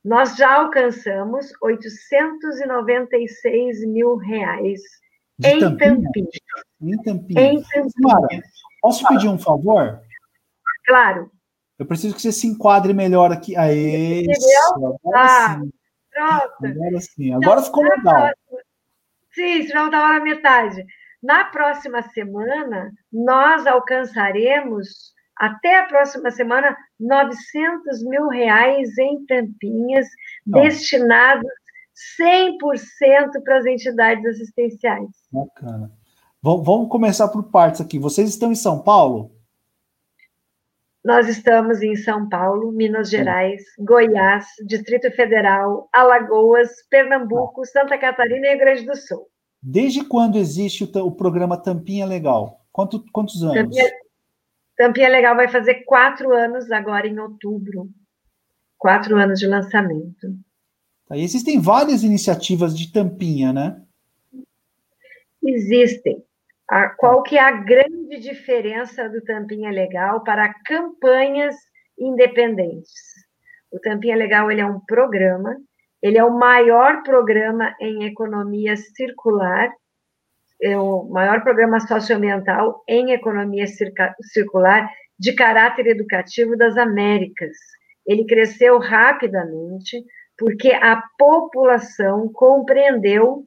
[0.05, 4.81] Nós já alcançamos 896 mil reais
[5.39, 6.29] De em Tampinha.
[6.81, 7.41] Em Tampinha.
[7.41, 8.43] Em Tampinha.
[8.81, 10.01] posso pedir um favor?
[10.87, 11.31] Claro.
[11.79, 13.57] Eu preciso que você se enquadre melhor aqui.
[13.57, 15.73] Aê, isso, agora ah, sim.
[16.11, 16.67] Pronto.
[16.67, 17.33] Agora sim.
[17.33, 18.03] Agora então, ficou legal.
[18.03, 18.61] Próxima,
[19.33, 20.85] sim, senão estava na metade.
[21.23, 30.07] Na próxima semana, nós alcançaremos, até a próxima semana, 900 mil reais em tampinhas,
[30.46, 30.62] Não.
[30.62, 31.51] destinados
[32.20, 35.09] 100% para as entidades assistenciais.
[35.33, 35.90] Bacana.
[36.40, 37.98] Vamos começar por partes aqui.
[37.98, 39.33] Vocês estão em São Paulo?
[41.05, 48.51] Nós estamos em São Paulo, Minas Gerais, Goiás, Distrito Federal, Alagoas, Pernambuco, Santa Catarina e
[48.51, 49.27] Rio Grande do Sul.
[49.61, 52.64] Desde quando existe o, o programa Tampinha Legal?
[52.70, 53.55] Quanto, quantos anos?
[53.55, 53.90] Tampinha,
[54.79, 57.91] Tampinha Legal vai fazer quatro anos agora em outubro.
[58.79, 60.38] Quatro anos de lançamento.
[61.09, 63.83] Tá, existem várias iniciativas de Tampinha, né?
[65.43, 66.23] Existem.
[66.71, 71.57] A, qual que é a grande diferença do Tampinha Legal para campanhas
[71.99, 72.93] independentes?
[73.73, 75.57] O Tampinha Legal ele é um programa,
[76.01, 79.73] ele é o maior programa em economia circular,
[80.61, 83.66] é o maior programa socioambiental em economia
[84.21, 87.57] circular de caráter educativo das Américas.
[88.07, 90.03] Ele cresceu rapidamente
[90.37, 93.44] porque a população compreendeu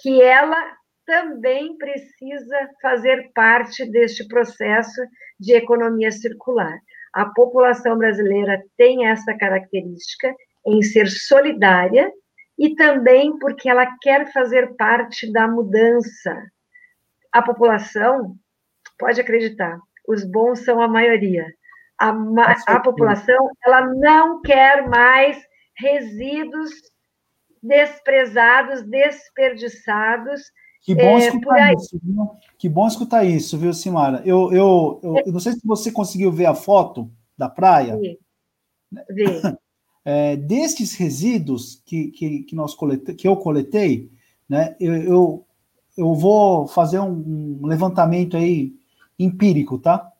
[0.00, 5.00] que ela também precisa fazer parte deste processo
[5.38, 6.78] de economia circular.
[7.12, 10.34] A população brasileira tem essa característica
[10.66, 12.12] em ser solidária
[12.58, 16.34] e também porque ela quer fazer parte da mudança.
[17.32, 18.36] A população,
[18.98, 21.46] pode acreditar, os bons são a maioria.
[21.98, 22.14] A,
[22.66, 25.38] a população, ela não quer mais
[25.76, 26.70] resíduos
[27.62, 30.42] desprezados, desperdiçados,
[30.86, 32.30] que bom é, escutar isso, viu?
[32.56, 34.22] Que bom escutar isso, viu, Simara?
[34.24, 37.96] Eu, eu, eu, eu, não sei se você conseguiu ver a foto da praia.
[37.98, 38.16] Vi.
[39.10, 39.24] Vi.
[40.08, 44.08] É, destes resíduos que, que, que, nós colete, que eu coletei,
[44.48, 45.46] né, eu, eu,
[45.96, 48.72] eu vou fazer um, um levantamento aí
[49.18, 50.12] empírico, tá?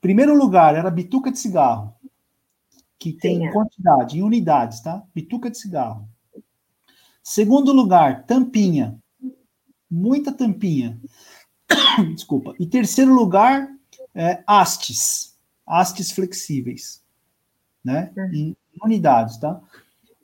[0.00, 1.94] Primeiro lugar era bituca de cigarro,
[2.98, 3.52] que tem Sim, é.
[3.52, 5.02] quantidade, em unidades, tá?
[5.14, 6.08] Bituca de cigarro.
[7.22, 8.98] Segundo lugar, tampinha,
[9.90, 10.98] muita tampinha.
[12.14, 12.54] Desculpa.
[12.58, 13.68] E terceiro lugar,
[14.14, 17.03] é, hastes, hastes flexíveis,
[17.84, 18.10] né?
[18.16, 18.30] Uhum.
[18.32, 19.60] Em unidades, tá?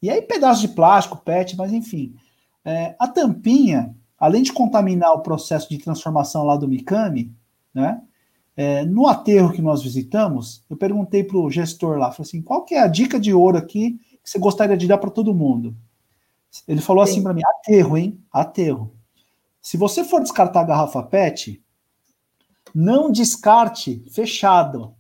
[0.03, 2.15] E aí pedaços de plástico, PET, mas enfim.
[2.65, 7.35] É, a tampinha, além de contaminar o processo de transformação lá do Mikami,
[7.75, 8.01] né?
[8.57, 12.65] É, no aterro que nós visitamos, eu perguntei para o gestor lá, falei assim, qual
[12.65, 15.75] que é a dica de ouro aqui que você gostaria de dar para todo mundo?
[16.67, 17.19] Ele falou assim Sim.
[17.19, 18.21] assim para mim, aterro, hein?
[18.31, 18.95] Aterro.
[19.63, 21.63] Se você for descartar a garrafa PET,
[22.75, 24.95] não descarte fechado.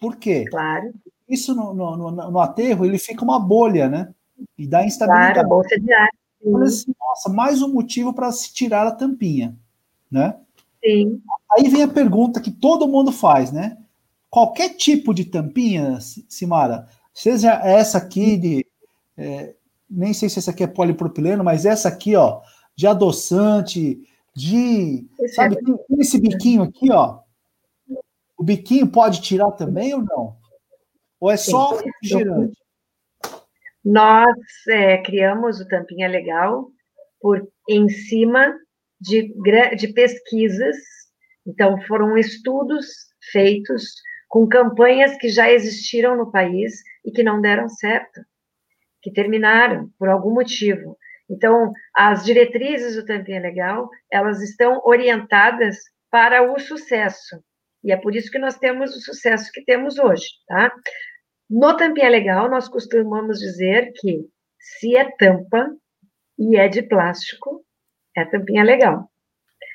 [0.00, 0.44] Por quê?
[0.50, 0.92] Claro.
[1.32, 4.12] Isso no, no, no, no aterro, ele fica uma bolha, né?
[4.58, 5.32] E dá instabilidade.
[5.32, 6.08] Claro, bolsa de ar.
[6.62, 9.56] Assim, nossa, mais um motivo para se tirar a tampinha,
[10.10, 10.36] né?
[10.84, 11.22] Sim.
[11.52, 13.78] Aí vem a pergunta que todo mundo faz, né?
[14.28, 18.66] Qualquer tipo de tampinha, Simara, seja essa aqui de.
[19.16, 19.54] É,
[19.88, 22.42] nem sei se essa aqui é polipropileno, mas essa aqui, ó,
[22.76, 24.02] de adoçante,
[24.34, 25.06] de.
[25.18, 25.62] Esse sabe, é...
[25.62, 27.20] tem esse biquinho aqui, ó.
[28.36, 30.41] O biquinho pode tirar também ou não?
[31.22, 32.58] Ou é só refrigerante?
[33.84, 34.36] Nós
[34.68, 36.68] é, criamos o Tampinha Legal
[37.20, 38.52] por em cima
[39.00, 39.32] de,
[39.76, 40.76] de pesquisas,
[41.46, 42.86] então foram estudos
[43.30, 43.84] feitos
[44.28, 48.20] com campanhas que já existiram no país e que não deram certo,
[49.00, 50.98] que terminaram por algum motivo.
[51.30, 55.76] Então, as diretrizes do Tampinha Legal, elas estão orientadas
[56.10, 57.40] para o sucesso.
[57.84, 60.72] E é por isso que nós temos o sucesso que temos hoje, tá?
[61.48, 64.26] No Tampinha Legal, nós costumamos dizer que
[64.58, 65.70] se é tampa
[66.38, 67.64] e é de plástico,
[68.16, 69.10] é tampinha legal.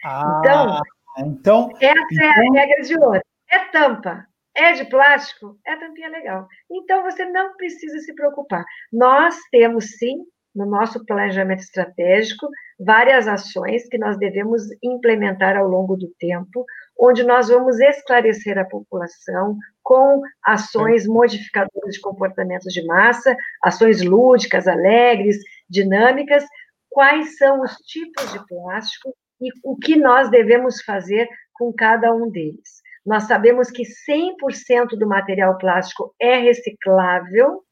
[0.03, 0.81] Ah, então,
[1.17, 2.25] então, essa então...
[2.25, 3.21] é a então regra de ouro.
[3.49, 6.47] É tampa, é de plástico, é tampinha legal.
[6.69, 8.65] Então, você não precisa se preocupar.
[8.91, 10.25] Nós temos, sim,
[10.57, 16.65] no nosso planejamento estratégico, várias ações que nós devemos implementar ao longo do tempo,
[16.99, 24.67] onde nós vamos esclarecer a população com ações modificadoras de comportamentos de massa, ações lúdicas,
[24.67, 25.37] alegres,
[25.69, 26.43] dinâmicas,
[26.89, 32.31] quais são os tipos de plástico e o que nós devemos fazer com cada um
[32.31, 32.81] deles.
[33.05, 37.63] Nós sabemos que 100% do material plástico é reciclável,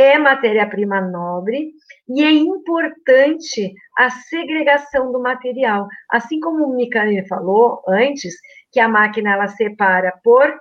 [0.00, 1.72] é matéria-prima nobre
[2.08, 5.86] e é importante a segregação do material.
[6.10, 8.34] Assim como o Mikane falou antes,
[8.72, 10.58] que a máquina ela separa por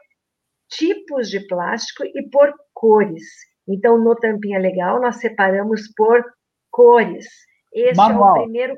[0.67, 3.23] tipos de plástico e por cores.
[3.67, 6.23] Então, no Tampinha Legal, nós separamos por
[6.69, 7.27] cores.
[7.73, 8.37] Esse Manual.
[8.37, 8.77] é o primeiro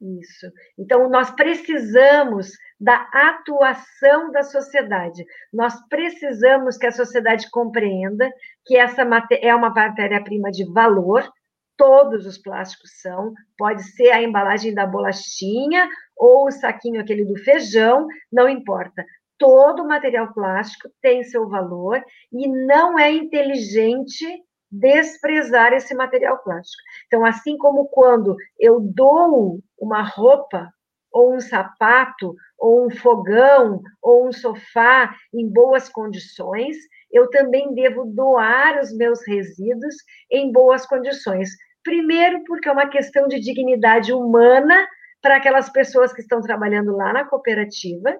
[0.00, 0.46] isso.
[0.78, 5.24] Então, nós precisamos da atuação da sociedade.
[5.52, 8.30] Nós precisamos que a sociedade compreenda
[8.64, 9.02] que essa
[9.40, 11.28] é uma matéria-prima de valor,
[11.76, 17.36] todos os plásticos são, pode ser a embalagem da bolachinha ou o saquinho aquele do
[17.36, 19.04] feijão, não importa.
[19.38, 24.26] Todo material plástico tem seu valor e não é inteligente
[24.70, 26.82] desprezar esse material plástico.
[27.06, 30.68] Então, assim como quando eu dou uma roupa,
[31.12, 36.76] ou um sapato, ou um fogão, ou um sofá em boas condições,
[37.10, 39.94] eu também devo doar os meus resíduos
[40.30, 41.50] em boas condições.
[41.82, 44.86] Primeiro, porque é uma questão de dignidade humana
[45.22, 48.16] para aquelas pessoas que estão trabalhando lá na cooperativa,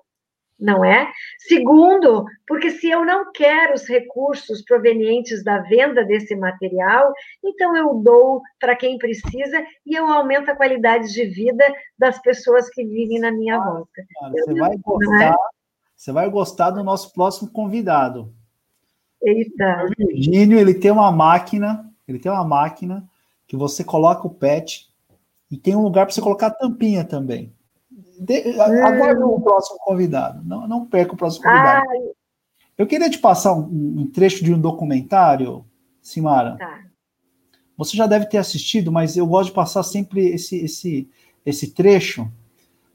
[0.59, 1.11] não é?
[1.39, 7.13] Segundo, porque se eu não quero os recursos provenientes da venda desse material,
[7.45, 11.65] então eu dou para quem precisa e eu aumento a qualidade de vida
[11.97, 14.03] das pessoas que vivem na minha volta.
[14.33, 15.35] você vai gostar, é?
[15.95, 18.35] você vai gostar do nosso próximo convidado.
[19.23, 19.85] Eita.
[19.85, 23.09] O Virgínio, ele tem uma máquina, ele tem uma máquina
[23.47, 24.89] que você coloca o pet
[25.51, 27.53] e tem um lugar para você colocar a tampinha também.
[28.19, 30.43] De, aguarde o próximo convidado.
[30.45, 31.87] Não, não perca o próximo convidado.
[31.89, 31.99] Ai.
[32.77, 35.65] Eu queria te passar um, um, trecho de um documentário,
[36.01, 36.57] Simara.
[36.57, 36.85] Tá.
[37.77, 41.09] Você já deve ter assistido, mas eu gosto de passar sempre esse, esse,
[41.45, 42.31] esse trecho,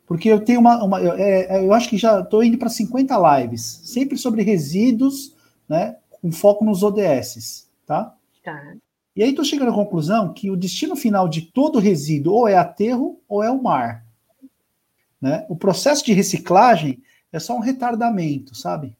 [0.05, 0.83] porque eu tenho uma.
[0.83, 4.41] uma eu, é, é eu acho que já estou indo para 50 lives, sempre sobre
[4.41, 5.35] resíduos,
[5.67, 5.97] né?
[6.21, 8.15] Com foco nos ODS, tá?
[8.43, 8.73] Tá.
[9.15, 12.55] E aí estou chegando à conclusão que o destino final de todo resíduo ou é
[12.55, 14.02] aterro ou é o mar.
[15.23, 15.45] Né?
[15.47, 17.01] O processo de reciclagem
[17.31, 18.93] é só um retardamento, sabe?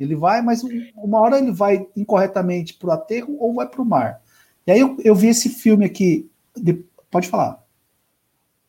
[0.00, 0.62] Ele vai, mas
[0.96, 4.22] uma hora ele vai incorretamente para o aterro ou vai para o mar.
[4.66, 6.26] E aí eu, eu, vi esse filme aqui.
[6.56, 7.62] De, pode falar.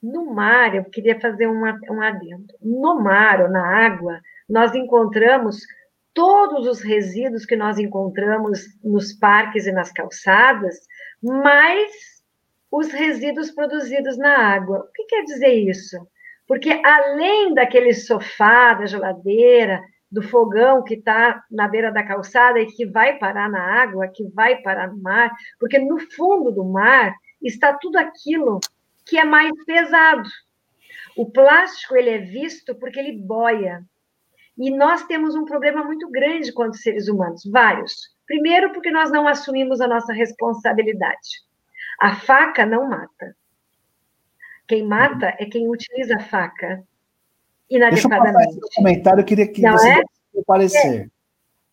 [0.02, 2.54] No mar, eu queria fazer uma, um adendo.
[2.62, 4.20] No mar ou na água,
[4.50, 5.62] nós encontramos
[6.14, 10.76] todos os resíduos que nós encontramos nos parques e nas calçadas,
[11.22, 11.94] mais
[12.70, 14.80] os resíduos produzidos na água.
[14.80, 16.06] O que quer dizer isso?
[16.48, 19.82] Porque além daquele sofá, da geladeira,
[20.14, 24.24] do fogão que está na beira da calçada e que vai parar na água, que
[24.30, 28.60] vai parar no mar, porque no fundo do mar está tudo aquilo
[29.06, 30.30] que é mais pesado.
[31.18, 33.84] O plástico ele é visto porque ele boia.
[34.58, 37.96] E nós temos um problema muito grande quanto seres humanos, vários.
[38.28, 41.42] Primeiro, porque nós não assumimos a nossa responsabilidade.
[42.00, 43.36] A faca não mata.
[44.74, 46.84] Quem mata é quem utiliza a faca
[47.70, 48.38] inadequadamente.
[48.38, 50.02] Deixa eu esse comentário, eu queria que não você é?
[50.48, 51.12] parecer.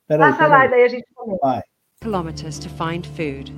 [0.06, 0.18] É.
[0.18, 1.38] Passa lá, daí a gente comenta.
[1.40, 1.62] Vai.
[2.02, 3.54] Kilometers to find food.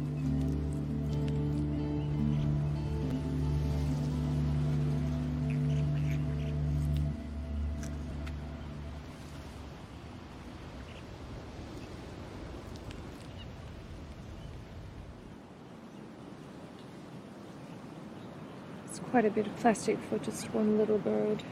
[19.13, 21.43] Quite a bit of plastic for just one little bird.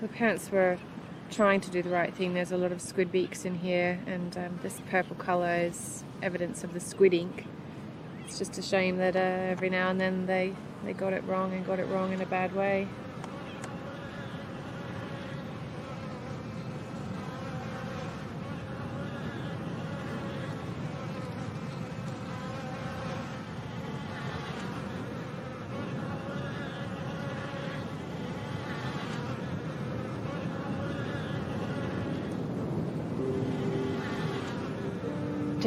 [0.00, 0.78] The parents were
[1.30, 2.32] trying to do the right thing.
[2.32, 6.64] There's a lot of squid beaks in here, and um, this purple colour is evidence
[6.64, 7.44] of the squid ink.
[8.24, 11.52] It's just a shame that uh, every now and then they, they got it wrong
[11.52, 12.88] and got it wrong in a bad way.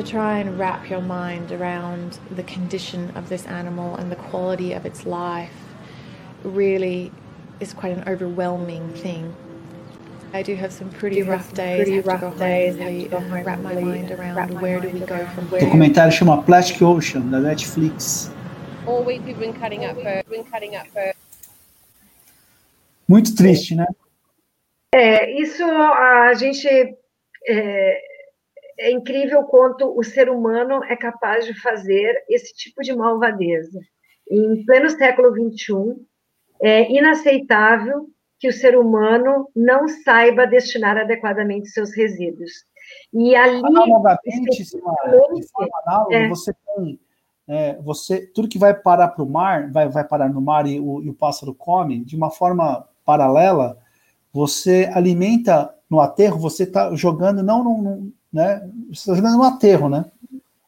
[0.01, 4.73] To try and wrap your mind around the condition of this animal and the quality
[4.73, 5.53] of its life
[6.43, 7.11] really
[7.59, 9.33] is quite an overwhelming thing.
[10.33, 11.83] I do have some pretty rough days.
[11.83, 12.77] Pretty rough days.
[12.77, 15.61] Really, wrap my mind around where do we go from where.
[15.61, 18.31] O documentário chama Plastic Ocean da Netflix.
[18.87, 21.13] All week we've been cutting up for, been cutting up for.
[23.07, 23.85] Muito triste, né?
[24.95, 26.67] É, isso a gente
[27.47, 28.10] é,
[28.81, 33.79] é incrível quanto o ser humano é capaz de fazer esse tipo de malvadeza.
[34.29, 35.95] Em pleno século XXI,
[36.61, 38.07] é inaceitável
[38.39, 42.51] que o ser humano não saiba destinar adequadamente seus resíduos.
[43.13, 43.61] E ali.
[43.63, 44.63] Analogadamente,
[45.85, 46.27] análoga, é.
[46.27, 46.99] você tem.
[47.47, 50.79] É, você, tudo que vai parar para o mar, vai, vai parar no mar e
[50.79, 53.77] o, e o pássaro come, de uma forma paralela,
[54.31, 58.61] você alimenta no aterro, você está jogando não num, né?
[58.87, 60.05] Você está jogando no aterro, né?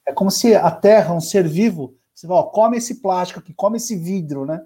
[0.06, 3.54] É como se a terra, um ser vivo, você fala, ó, come esse plástico aqui,
[3.54, 4.62] come esse vidro, né?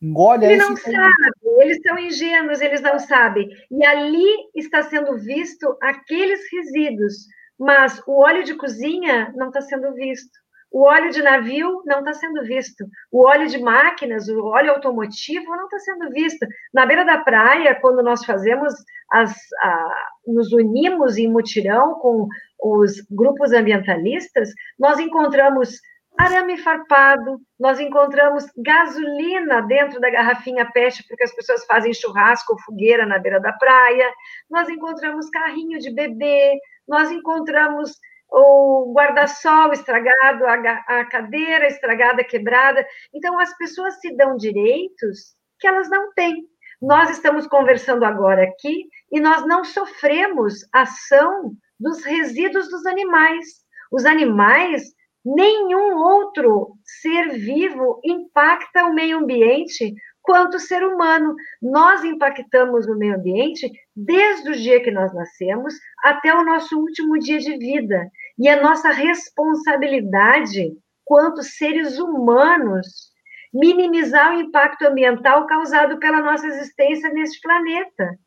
[0.00, 1.12] Engole Ele não sabe,
[1.60, 3.48] eles são ingênuos, eles não sabem.
[3.70, 7.26] E ali está sendo visto aqueles resíduos,
[7.58, 10.42] mas o óleo de cozinha não está sendo visto.
[10.72, 12.86] O óleo de navio não está sendo visto.
[13.10, 16.46] O óleo de máquinas, o óleo automotivo não está sendo visto.
[16.72, 18.72] Na beira da praia, quando nós fazemos
[19.10, 22.26] as, a, nos unimos em mutirão com
[22.62, 24.48] os grupos ambientalistas,
[24.78, 25.78] nós encontramos
[26.18, 32.60] arame farpado, nós encontramos gasolina dentro da garrafinha PET, porque as pessoas fazem churrasco ou
[32.60, 34.10] fogueira na beira da praia,
[34.50, 37.92] nós encontramos carrinho de bebê, nós encontramos
[38.32, 42.84] o guarda-sol estragado, a, a cadeira estragada, quebrada.
[43.14, 46.48] Então, as pessoas se dão direitos que elas não têm.
[46.80, 53.46] Nós estamos conversando agora aqui e nós não sofremos ação dos resíduos dos animais.
[53.92, 54.82] Os animais,
[55.24, 61.34] nenhum outro ser vivo impacta o meio ambiente quanto o ser humano.
[61.60, 67.18] Nós impactamos o meio ambiente desde o dia que nós nascemos até o nosso último
[67.18, 68.10] dia de vida.
[68.38, 73.12] E a nossa responsabilidade, quanto seres humanos,
[73.52, 78.18] minimizar o impacto ambiental causado pela nossa existência neste planeta.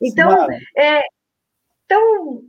[0.00, 0.46] Então,
[0.76, 1.00] é,
[1.84, 2.42] então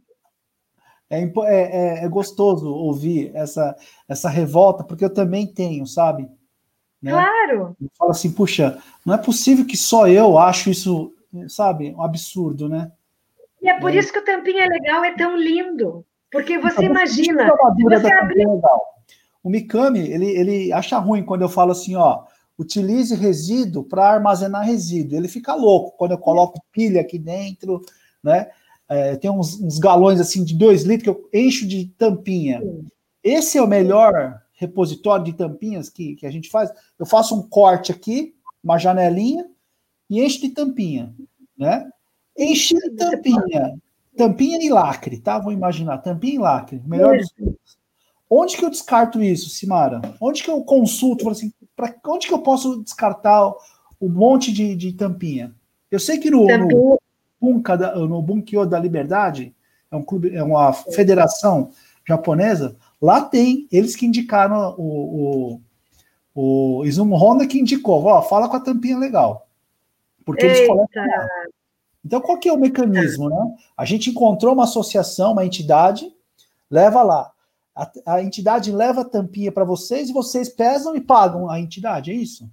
[1.09, 3.75] é, é, é, gostoso ouvir essa,
[4.07, 6.27] essa revolta, porque eu também tenho, sabe?
[7.01, 7.11] Né?
[7.11, 7.75] Claro.
[7.79, 11.13] Eu falo assim, puxa, não é possível que só eu acho isso,
[11.47, 12.91] sabe, um absurdo, né?
[13.61, 13.97] E é por é.
[13.97, 16.05] isso que o Tampinha Legal é tão lindo.
[16.35, 17.49] Porque você imagina.
[17.81, 18.45] Você abrir...
[19.41, 22.23] O Mikami, ele, ele acha ruim quando eu falo assim, ó,
[22.57, 25.17] utilize resíduo para armazenar resíduo.
[25.17, 27.81] Ele fica louco quando eu coloco pilha aqui dentro,
[28.21, 28.49] né?
[28.89, 32.61] É, tem uns, uns, galões assim de dois litros que eu encho de tampinha.
[33.23, 36.69] Esse é o melhor repositório de tampinhas que, que a gente faz.
[36.99, 39.45] Eu faço um corte aqui, uma janelinha,
[40.09, 41.15] e encho de tampinha,
[41.57, 41.89] né?
[42.37, 43.79] Enche de tampinha
[44.15, 45.39] tampinha e lacre, tá?
[45.39, 47.77] Vou imaginar, tampinha e lacre, melhor dos mundos.
[48.29, 50.01] Onde que eu descarto isso, Simara?
[50.19, 51.29] Onde que eu consulto?
[51.29, 53.53] Assim, para onde que eu posso descartar
[54.01, 55.53] um monte de, de tampinha.
[55.91, 56.99] Eu sei que no, no,
[57.39, 59.55] Bunka, no Bunkyo da Liberdade,
[59.91, 61.71] é um clube, é uma federação
[62.07, 65.61] japonesa, lá tem, eles que indicaram o,
[66.33, 69.47] o, o Izumo Honda que indicou, ó, fala com a tampinha legal.
[70.25, 70.57] Porque Eita.
[70.57, 71.03] eles coletam
[72.05, 73.55] Então, qual que é o mecanismo, né?
[73.75, 76.05] A gente encontrou uma associação, uma entidade,
[76.69, 77.31] leva lá.
[77.75, 82.11] A, a entidade leva a tampinha para vocês e vocês pesam e pagam a entidade,
[82.11, 82.47] é isso?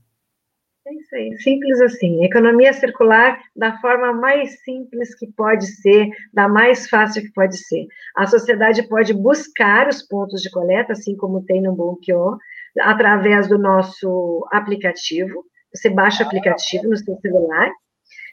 [0.85, 2.25] É isso aí, simples assim.
[2.25, 7.87] Economia circular da forma mais simples que pode ser, da mais fácil que pode ser.
[8.17, 12.37] A sociedade pode buscar os pontos de coleta, assim como tem no Bunkyo,
[12.81, 15.45] através do nosso aplicativo.
[15.73, 17.71] Você baixa o aplicativo no seu celular.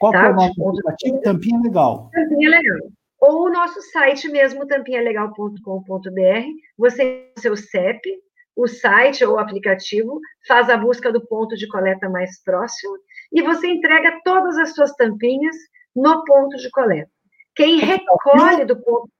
[0.00, 0.26] Qual tá?
[0.26, 1.20] é o nome do aplicativo?
[1.20, 2.10] Tampinha Legal.
[2.12, 2.78] Tampinha Legal.
[3.20, 6.46] Ou o nosso site mesmo, tampinhalegal.com.br.
[6.78, 8.00] Você seu CEP,
[8.56, 12.96] o site ou o aplicativo, faz a busca do ponto de coleta mais próximo
[13.30, 15.54] e você entrega todas as suas tampinhas
[15.94, 17.10] no ponto de coleta.
[17.54, 19.10] Quem recolhe do ponto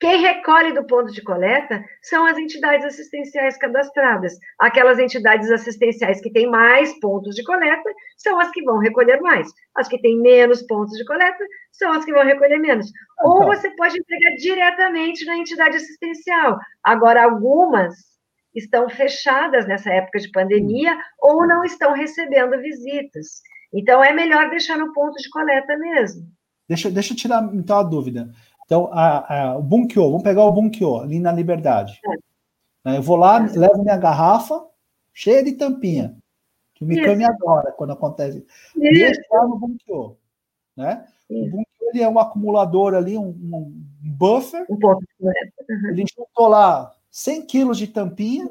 [0.00, 4.32] quem recolhe do ponto de coleta são as entidades assistenciais cadastradas.
[4.60, 9.48] Aquelas entidades assistenciais que têm mais pontos de coleta são as que vão recolher mais.
[9.74, 12.86] As que têm menos pontos de coleta são as que vão recolher menos.
[13.24, 16.56] Ou você pode entregar diretamente na entidade assistencial.
[16.84, 17.94] Agora, algumas
[18.54, 23.40] estão fechadas nessa época de pandemia ou não estão recebendo visitas.
[23.74, 26.22] Então, é melhor deixar no ponto de coleta mesmo.
[26.68, 28.30] Deixa, deixa eu tirar então a dúvida.
[28.68, 31.98] Então, a, a, o Bunkyo, vamos pegar o Bunkyo ali na Liberdade.
[32.84, 32.98] É.
[32.98, 33.58] Eu vou lá, é.
[33.58, 34.62] levo minha garrafa
[35.10, 36.14] cheia de tampinha,
[36.74, 37.32] que o Mikami Isso.
[37.32, 38.44] adora quando acontece.
[38.76, 40.18] E deixo lá no Bunkyo.
[40.76, 41.02] Né?
[41.30, 44.66] O Bunkyo ele é um acumulador ali, um, um buffer.
[44.68, 45.02] Um ponto.
[45.18, 45.88] Uhum.
[45.88, 48.50] Ele juntou lá 100 quilos de tampinha.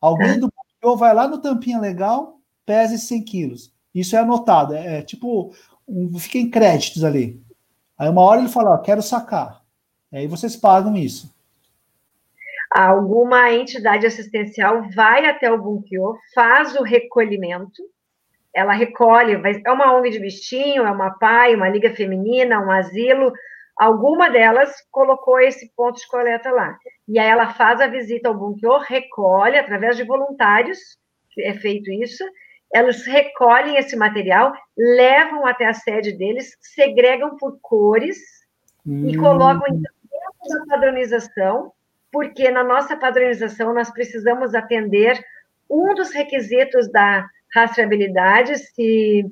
[0.00, 3.74] Alguém do Bunkyo vai lá no tampinha legal, pese 100 quilos.
[3.94, 5.52] Isso é anotado, é, é tipo,
[5.86, 7.44] um, fica em créditos ali.
[8.00, 9.60] Aí uma hora ele fala, ó, quero sacar.
[10.10, 11.30] E aí vocês pagam isso.
[12.74, 17.82] Alguma entidade assistencial vai até o Bunkyo, faz o recolhimento,
[18.54, 19.34] ela recolhe,
[19.66, 23.32] é uma ONG de bichinho, é uma PAI, uma liga feminina, um asilo,
[23.76, 26.78] alguma delas colocou esse ponto de coleta lá.
[27.06, 30.78] E aí ela faz a visita ao Bunkyo, recolhe, através de voluntários,
[31.38, 32.24] é feito isso,
[32.72, 38.18] elas recolhem esse material, levam até a sede deles, segregam por cores
[38.86, 39.08] hum.
[39.08, 41.72] e colocam então, dentro da padronização,
[42.12, 45.20] porque na nossa padronização nós precisamos atender
[45.68, 48.56] um dos requisitos da rastreabilidade.
[48.58, 49.24] Se,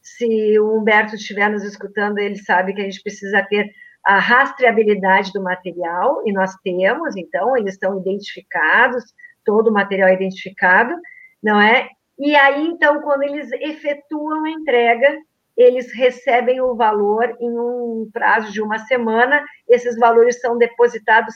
[0.00, 3.72] se o Humberto estiver nos escutando, ele sabe que a gente precisa ter
[4.04, 9.02] a rastreabilidade do material, e nós temos, então, eles estão identificados,
[9.44, 10.94] todo o material é identificado,
[11.42, 11.88] não é?
[12.18, 15.18] E aí, então, quando eles efetuam a entrega,
[15.56, 21.34] eles recebem o valor em um prazo de uma semana, esses valores são depositados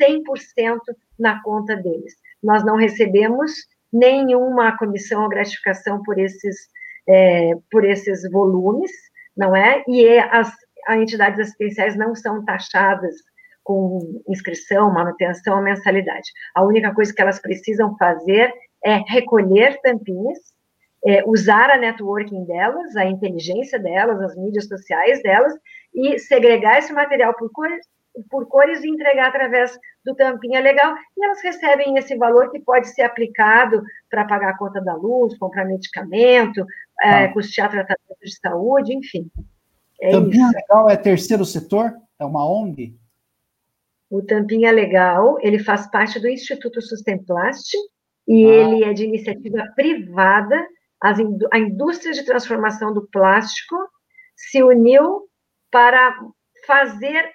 [0.00, 0.78] 100%
[1.18, 2.14] na conta deles.
[2.42, 3.52] Nós não recebemos
[3.92, 6.56] nenhuma comissão ou gratificação por esses,
[7.08, 8.90] é, por esses volumes,
[9.36, 9.84] não é?
[9.88, 10.52] E é, as,
[10.86, 13.14] as entidades assistenciais não são taxadas
[13.62, 16.30] com inscrição, manutenção ou mensalidade.
[16.54, 18.52] A única coisa que elas precisam fazer
[18.84, 20.38] é recolher tampinhas,
[21.06, 25.54] é, usar a networking delas, a inteligência delas, as mídias sociais delas,
[25.94, 27.86] e segregar esse material por cores,
[28.30, 32.88] por cores e entregar através do tampinha legal, e elas recebem esse valor que pode
[32.88, 36.64] ser aplicado para pagar a conta da luz, comprar medicamento,
[37.02, 37.32] é, ah.
[37.32, 39.30] custear tratamento de saúde, enfim.
[40.00, 40.54] É tampinha isso.
[40.54, 41.94] legal é terceiro setor?
[42.18, 42.94] É uma ONG?
[44.10, 47.76] O Tampinha Legal, ele faz parte do Instituto Sustemplast,
[48.30, 48.48] e ah.
[48.48, 50.64] ele é de iniciativa privada.
[51.02, 53.76] a indústria de transformação do plástico
[54.36, 55.22] se uniu
[55.70, 56.16] para
[56.64, 57.28] fazer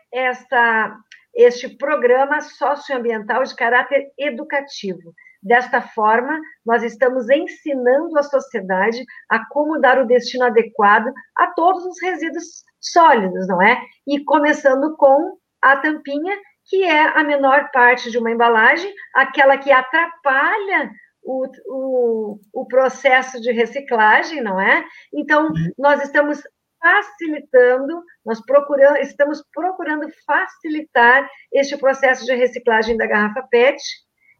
[1.35, 5.13] este programa socioambiental de caráter educativo.
[5.43, 11.85] Desta forma, nós estamos ensinando a sociedade a como dar o destino adequado a todos
[11.85, 13.79] os resíduos sólidos, não é?
[14.07, 16.35] E começando com a tampinha
[16.68, 20.91] que é a menor parte de uma embalagem, aquela que atrapalha
[21.24, 24.86] o, o, o processo de reciclagem, não é?
[25.13, 25.72] Então, uhum.
[25.78, 26.41] nós estamos
[26.82, 33.82] facilitando, nós procuramos, estamos procurando facilitar este processo de reciclagem da garrafa PET,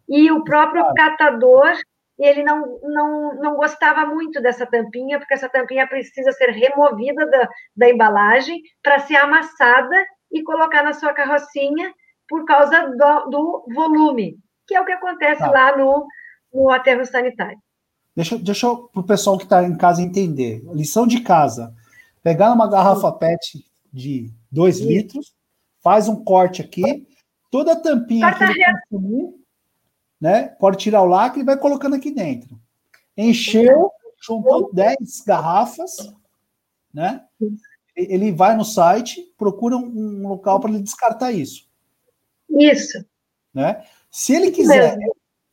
[0.08, 1.76] e o próprio catador,
[2.20, 7.50] ele não, não, não gostava muito dessa tampinha, porque essa tampinha precisa ser removida da,
[7.76, 11.92] da embalagem para ser amassada e colocar na sua carrocinha,
[12.28, 15.52] por causa do, do volume, que é o que acontece tá.
[15.52, 16.08] lá no,
[16.54, 17.60] no aterro sanitário.
[18.16, 20.64] Deixa, deixa para o pessoal que está em casa entender.
[20.74, 21.74] Lição de casa:
[22.24, 25.36] pegar uma garrafa PET de 2 litros,
[25.82, 27.08] faz um corte aqui,
[27.52, 29.34] toda a tampinha que ele consumir,
[30.20, 30.48] né?
[30.60, 32.60] Pode tirar o lacre e vai colocando aqui dentro.
[33.18, 36.12] Encheu, juntou 10 garrafas,
[36.94, 37.24] né?
[37.96, 41.65] Ele vai no site, procura um, local para ele descartar isso.
[42.50, 43.06] Isso.
[43.54, 43.86] Né?
[44.12, 44.98] Se ele quiser,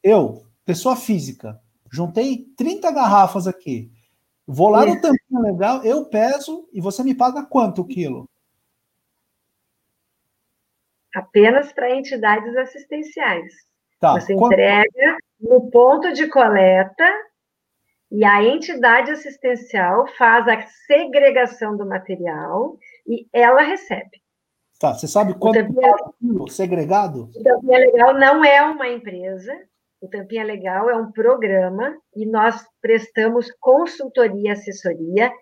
[0.02, 3.90] eu, pessoa física, juntei 30 garrafas aqui,
[4.46, 8.28] vou lá no tampinho legal, eu peso e você me paga quanto o quilo?
[11.14, 13.52] Apenas para entidades assistenciais.
[14.00, 14.14] Tá.
[14.14, 14.54] Você quanto...
[14.54, 17.04] entrega no ponto de coleta
[18.10, 24.21] e a entidade assistencial faz a segregação do material e ela recebe.
[24.82, 27.30] Tá, você sabe quanto o tampinha, segregado?
[27.36, 29.56] O Tampinha Legal não é uma empresa,
[30.00, 35.32] o Tampinha Legal é um programa e nós prestamos consultoria e assessoria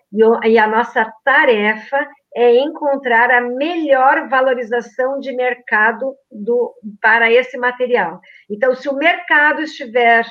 [0.45, 8.21] e a nossa tarefa é encontrar a melhor valorização de mercado do, para esse material.
[8.47, 10.23] Então, se o mercado estiver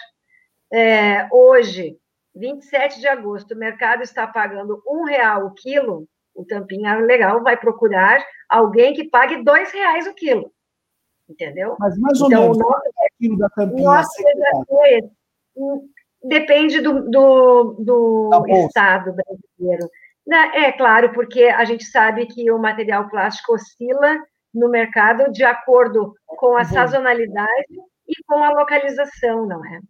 [0.73, 1.99] é, hoje
[2.37, 7.57] 27 de agosto, o mercado está pagando um real o quilo, o Tampinha Legal vai
[7.57, 10.53] procurar alguém que pague dois reais o quilo.
[11.29, 11.77] Entendeu?
[11.79, 13.85] Mas mais ou então, menos, nosso, é quilo da Tampinha?
[13.85, 14.23] Nosso
[15.57, 15.89] hum,
[16.25, 19.89] depende do, do, do estado brasileiro.
[20.55, 24.19] É claro, porque a gente sabe que o material plástico oscila
[24.53, 27.75] no mercado de acordo com a sazonalidade
[28.09, 29.81] e com a localização, não é?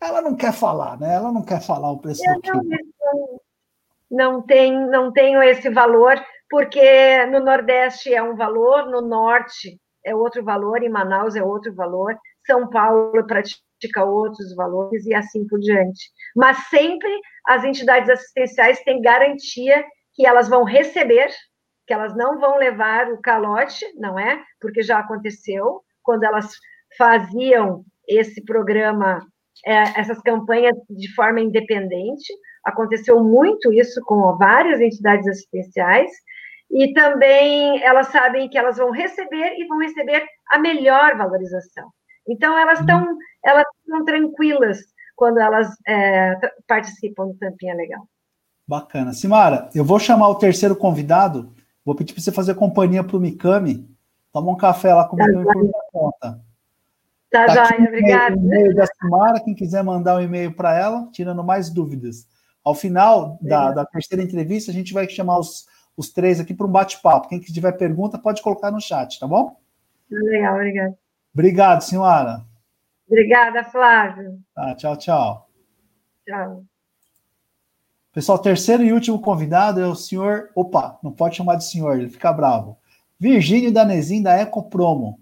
[0.00, 1.14] Ela não quer falar, né?
[1.14, 2.62] Ela não quer falar o preço do quilo.
[2.62, 3.40] Não,
[4.10, 10.14] não, tem, não tenho esse valor, porque no Nordeste é um valor, no Norte é
[10.14, 15.58] outro valor, em Manaus é outro valor, São Paulo pratica outros valores e assim por
[15.58, 16.10] diante.
[16.34, 17.10] Mas sempre
[17.46, 19.84] as entidades assistenciais têm garantia
[20.14, 21.28] que elas vão receber,
[21.86, 24.42] que elas não vão levar o calote, não é?
[24.60, 26.52] Porque já aconteceu quando elas
[26.96, 29.20] faziam esse programa
[29.66, 32.32] é, essas campanhas de forma independente.
[32.64, 36.10] Aconteceu muito isso com várias entidades assistenciais.
[36.70, 41.88] E também elas sabem que elas vão receber e vão receber a melhor valorização.
[42.28, 43.18] Então, elas estão uhum.
[43.42, 44.78] elas estão tranquilas
[45.16, 46.36] quando elas é,
[46.66, 48.06] participam do Tampinha Legal.
[48.66, 49.14] Bacana.
[49.14, 51.52] Simara, eu vou chamar o terceiro convidado.
[51.84, 53.88] Vou pedir para você fazer companhia para o Mikami.
[54.30, 56.40] Toma um café lá com o Mikami por conta.
[57.30, 58.36] Tá, tá joia, obrigada.
[58.36, 62.26] O e-mail da Simara, quem quiser mandar um e-mail para ela, tirando mais dúvidas.
[62.68, 65.66] Ao final da, da, terceira entrevista, a gente vai chamar os,
[65.96, 67.28] os três aqui para um bate-papo.
[67.28, 69.56] Quem tiver pergunta, pode colocar no chat, tá bom?
[70.10, 70.94] Legal, obrigado.
[71.32, 72.44] Obrigado, senhora.
[73.06, 74.38] Obrigada, Flávio.
[74.54, 75.48] Tá, tchau, tchau.
[76.26, 76.64] Tchau.
[78.12, 80.50] Pessoal, terceiro e último convidado é o senhor.
[80.54, 82.76] Opa, não pode chamar de senhor, ele fica bravo.
[83.18, 85.18] Virgínio Danezin, da Ecopromo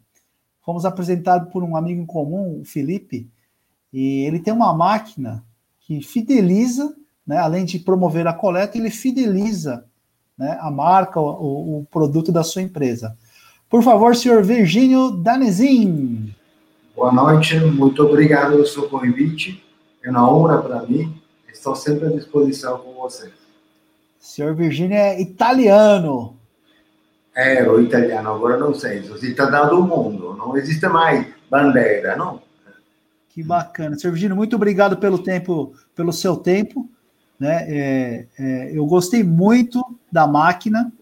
[0.66, 3.30] fomos apresentados por um amigo em comum, o Felipe,
[3.92, 5.44] e ele tem uma máquina
[5.78, 6.97] que fideliza,
[7.27, 9.85] né, além de promover a coleta, ele fideliza
[10.39, 13.16] né, a marca, o, o, produto da sua empresa.
[13.68, 16.35] Por favor, senhor Virgínio Danezin.
[16.95, 19.62] Boa noite, muito obrigado pelo seu convite.
[20.03, 21.20] É uma honra para mim.
[21.53, 23.33] Estou sempre à disposição com vocês.
[24.20, 26.37] Senhor Virgínio é italiano.
[27.35, 32.41] É, o italiano, agora não sei, são cidadão do mundo, não existe mais bandeira, não?
[33.29, 33.99] Que bacana.
[33.99, 34.09] Sr.
[34.09, 36.89] Virgínio, muito obrigado pelo tempo, pelo seu tempo.
[37.39, 37.64] Né?
[37.68, 40.93] É, é, eu gostei muito da máquina.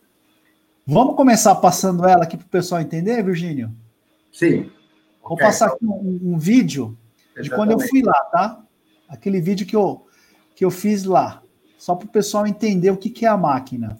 [0.86, 3.72] Vamos começar passando ela aqui para o pessoal entender, Virgínio?
[4.32, 4.70] Sim.
[5.22, 5.46] Vou okay.
[5.46, 6.96] passar aqui um, um vídeo
[7.36, 7.42] Exatamente.
[7.42, 8.62] de quando eu fui lá, tá?
[9.08, 10.06] Aquele vídeo que eu,
[10.54, 11.42] que eu fiz lá,
[11.78, 13.96] só para o pessoal entender o que, que é a máquina.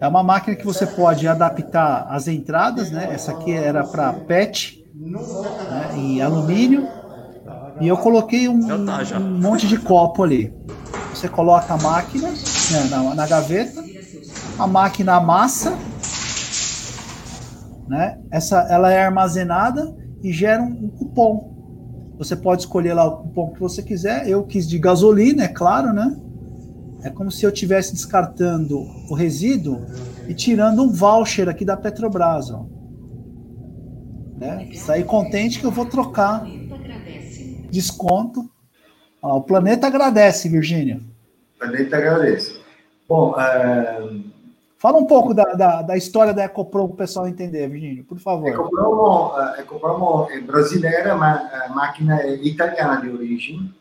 [0.00, 3.08] É uma máquina que você pode adaptar as entradas, né?
[3.12, 5.94] Essa aqui era para PET, né?
[5.96, 6.88] em alumínio.
[7.80, 10.52] E eu coloquei um, um, monte de copo ali.
[11.12, 13.82] Você coloca a máquina né, na, na gaveta,
[14.58, 15.76] a máquina amassa,
[17.88, 18.18] né?
[18.30, 21.52] Essa, ela é armazenada e gera um, um cupom.
[22.18, 24.28] Você pode escolher lá o cupom que você quiser.
[24.28, 26.16] Eu quis de gasolina, é claro, né?
[27.02, 28.78] É como se eu estivesse descartando
[29.10, 29.84] o resíduo
[30.26, 32.50] e tirando um voucher aqui da Petrobras.
[32.50, 32.64] Ó.
[34.38, 34.70] Né?
[34.74, 36.46] Sair contente que eu vou trocar
[37.74, 38.48] desconto.
[39.20, 41.00] O planeta agradece, Virgínia.
[41.56, 42.60] O planeta agradece.
[43.08, 44.34] Bom, é...
[44.78, 48.18] Fala um pouco da, da, da história da Ecopro para o pessoal entender, Virgínio, por
[48.18, 48.48] favor.
[48.48, 53.74] Ecopromo, Ecopromo é brasileira, mas a máquina é italiana de origem.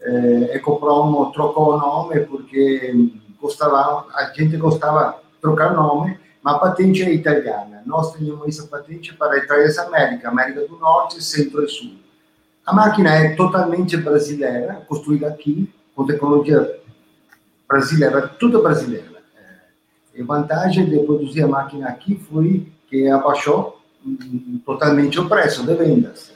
[0.00, 6.58] É, Ecopromo trocou o nome porque gostava, a gente gostava de trocar nome, mas a
[6.58, 7.82] patente é italiana.
[7.86, 11.92] Nós tínhamos essa patente para a Itália América, América do Norte, Centro e Sul.
[12.70, 16.80] A máquina é totalmente brasileira, construída aqui, com tecnologia
[17.68, 19.10] brasileira, tudo brasileira.
[20.16, 23.80] A vantagem de produzir a máquina aqui foi que abaixou
[24.64, 26.32] totalmente o preço de vendas,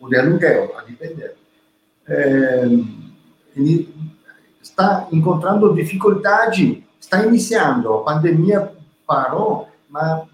[0.00, 1.36] o de aluguel, a depender.
[2.08, 2.66] É,
[4.60, 8.72] está encontrando dificuldade, está iniciando, a pandemia
[9.06, 10.26] parou, mas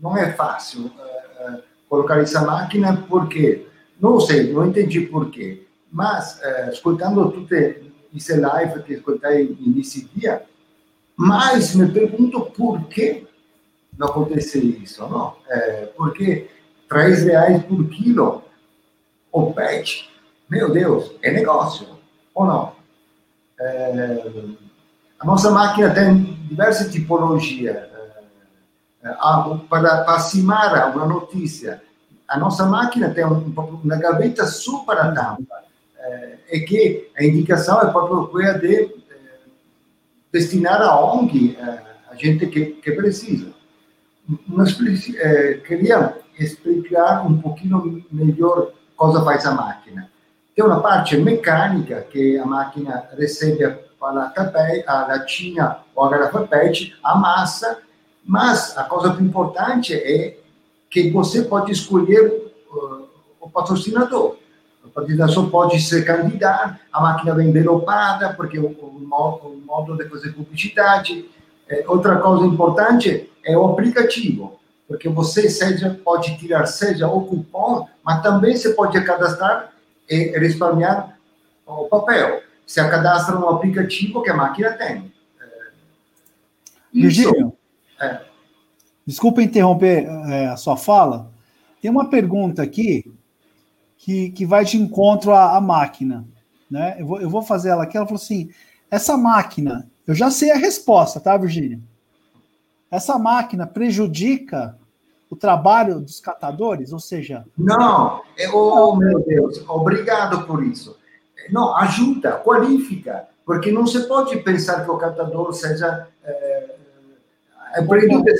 [0.00, 3.66] não é fácil uh, colocar essa máquina, porque,
[4.02, 7.54] não sei, não entendi porquê, mas uh, escutando tudo
[8.12, 10.42] esse live que escutei nesse dia,
[11.16, 13.26] mas me pergunto por que
[13.96, 15.36] não aconteceu isso, não?
[15.48, 16.48] É, porque
[16.88, 18.42] 3 reais por quilo
[19.30, 20.10] o pet,
[20.50, 21.86] meu Deus, é negócio,
[22.34, 22.72] ou não?
[23.60, 24.24] É,
[25.20, 27.76] a nossa máquina tem diversas tipologias.
[27.76, 29.14] É, é
[29.68, 31.82] para, para uma notícia,
[32.32, 35.62] a nossa máquina tem uma gaveta super a tampa,
[35.98, 38.90] é, é que a indicação é próprio quella de
[40.32, 43.52] destinar a ONG eh, a gente que, que precisa.
[44.48, 44.74] Mas
[45.16, 50.10] é, queria explicar um pouquinho melhor cosa faz a máquina.
[50.56, 53.68] Tem uma parte mecânica que a máquina recebe
[54.00, 54.32] para
[54.86, 57.78] a latinha ou a garrafa PET, a massa,
[58.24, 60.41] mas a coisa importante é
[60.92, 63.08] que você pode escolher uh,
[63.40, 64.36] o patrocinador.
[64.84, 70.06] O patrocinador pode se candidatar, a máquina vem envelopada, porque o, o, o modo de
[70.10, 71.28] fazer publicidade.
[71.66, 77.88] É, outra coisa importante é o aplicativo, porque você seja, pode tirar seja o cupom,
[78.04, 79.72] mas também você pode cadastrar
[80.10, 81.18] e respalhar
[81.66, 82.42] o papel.
[82.66, 85.10] Você cadastra no aplicativo que a máquina tem.
[85.40, 85.70] É,
[86.92, 87.56] Virgílio,
[87.98, 88.31] é.
[89.06, 91.30] Desculpa interromper é, a sua fala.
[91.80, 93.10] Tem uma pergunta aqui
[93.98, 96.24] que, que vai de encontro à, à máquina.
[96.70, 96.96] Né?
[96.98, 97.96] Eu, vou, eu vou fazer ela aqui.
[97.96, 98.50] Ela falou assim:
[98.90, 101.80] essa máquina, eu já sei a resposta, tá, Virgínia?
[102.90, 104.76] Essa máquina prejudica
[105.30, 107.44] o trabalho dos catadores, ou seja.
[107.56, 108.20] Não,
[108.52, 110.98] oh meu Deus, obrigado por isso.
[111.50, 116.06] Não, ajuda, qualifica, porque não se pode pensar que o catador seja.
[116.22, 116.51] É,
[117.80, 118.34] o período de,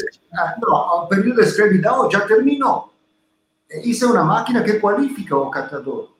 [0.61, 2.93] não, o período de escravidão já terminou.
[3.85, 6.13] Isso é uma máquina que qualifica o catador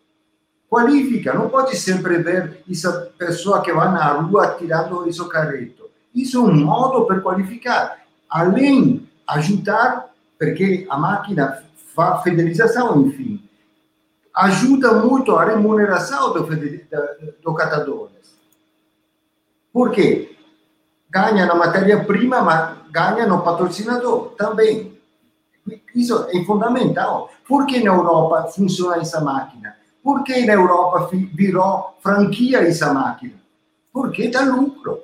[0.73, 5.91] qualifica, não pode sempre ver essa pessoa que vai na rua tirando isso carreto.
[6.15, 7.99] Isso é um modo para qualificar.
[8.27, 10.09] Além ajudar,
[10.39, 11.63] porque a máquina
[11.95, 13.47] faz fidelização, enfim,
[14.35, 18.35] ajuda muito a remuneração do, do catadores.
[19.71, 20.32] Por quê?
[21.13, 24.99] Ganha na matéria-prima, mas ganha no patrocinador também.
[25.95, 27.31] Isso é fundamental.
[27.47, 29.77] Por que na Europa funciona essa máquina?
[30.03, 33.35] Por que na Europa virou franquia essa máquina?
[33.93, 35.01] Porque dá lucro.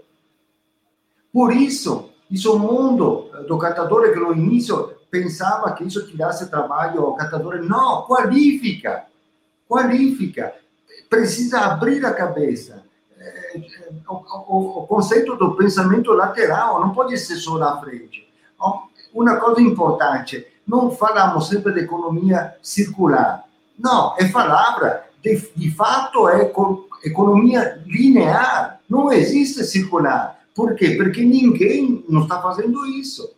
[1.30, 7.14] Por isso, isso mundo do catador que no início pensava que isso tirasse trabalho ao
[7.14, 7.62] catador.
[7.62, 9.04] Não, qualifica.
[9.68, 10.54] Qualifica.
[11.10, 12.87] Precisa abrir a cabeça.
[14.08, 18.28] O, o, o conceito do pensamento lateral não pode ser só na frente.
[19.12, 23.44] Uma coisa importante, não falamos sempre de economia circular.
[23.78, 25.04] Não, é palavra.
[25.22, 26.52] De, de fato, é
[27.04, 28.80] economia linear.
[28.88, 30.38] Não existe circular.
[30.54, 30.90] Por quê?
[30.96, 33.32] Porque ninguém não está fazendo isso.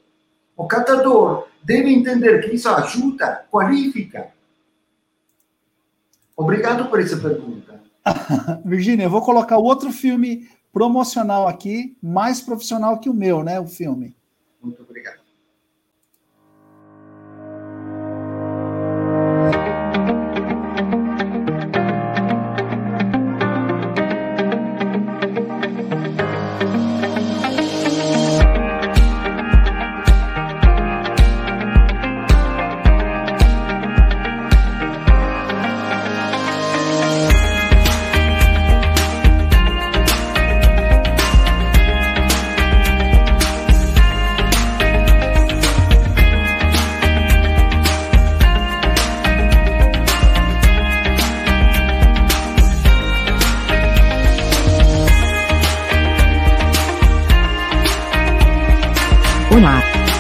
[0.57, 4.29] O catador deve entender que isso ajuda, qualifica.
[6.37, 7.70] Obrigado por essa pergunta.
[8.65, 13.59] Virginia, eu vou colocar outro filme promocional aqui, mais profissional que o meu, né?
[13.61, 14.17] O filme.
[14.63, 15.20] Muito obrigado.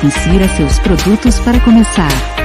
[0.02, 2.39] Insira seus produtos para começar.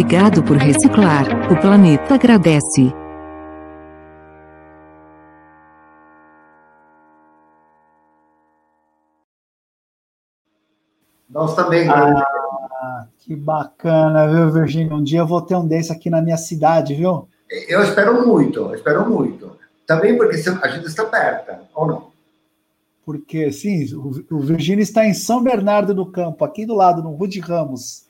[0.00, 1.26] Obrigado por reciclar.
[1.52, 2.90] O planeta agradece.
[11.28, 11.86] Nós também.
[11.90, 14.96] Ah, que bacana, viu, Virgínia?
[14.96, 17.28] Um dia eu vou ter um desse aqui na minha cidade, viu?
[17.68, 19.54] Eu espero muito, eu espero muito.
[19.86, 22.10] Também porque a gente está perto, ou não?
[23.04, 27.10] Porque, sim, o, o Virgínio está em São Bernardo do Campo, aqui do lado, no
[27.10, 28.08] Rude Ramos.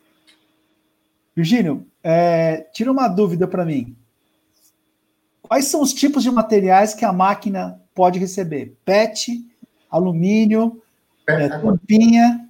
[1.35, 3.97] Virgínio, é, tira uma dúvida para mim.
[5.43, 8.77] Quais são os tipos de materiais que a máquina pode receber?
[8.85, 9.45] PET,
[9.91, 10.81] alumínio,
[11.27, 12.49] é, tampinha,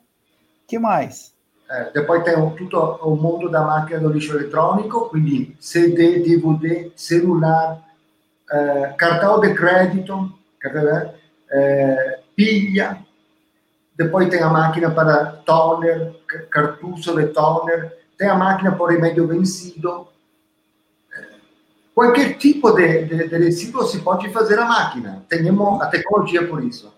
[0.66, 1.34] que mais?
[1.70, 7.80] É, depois tem tutto o mundo da máquina do lixo eletrônico, quindi CD, DVD, celular,
[8.52, 10.32] eh, cartão de crédito,
[11.52, 12.98] eh, pilha.
[13.96, 16.16] Depois tem a máquina para toner,
[16.50, 20.06] cartucho de toner, tem a máquina por remédio vencido.
[21.94, 25.24] Qualquer tipo de, de, de resíduo se pode fazer a máquina.
[25.26, 26.92] Temos a tecnologia por isso.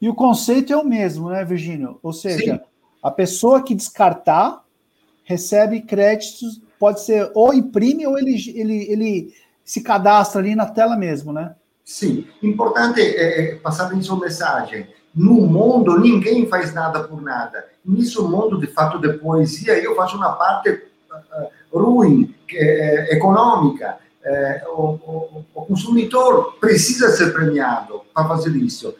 [0.00, 1.98] E o conceito é o mesmo, né, Virgínio?
[2.00, 2.60] Ou seja, Sim.
[3.02, 4.64] a pessoa que descartar
[5.24, 10.96] recebe créditos, pode ser ou imprime ou ele, ele, ele se cadastra ali na tela
[10.96, 11.56] mesmo, né?
[11.84, 12.28] Sim.
[12.40, 17.68] Importante é, passar isso mensagem no mundo ninguém faz nada por nada.
[17.84, 23.98] Nisso mundo, de fato, de poesia, eu faço uma parte uh, ruim, é, econômica.
[24.22, 28.94] É, o, o, o, consumidor precisa ser premiado para fazer isso.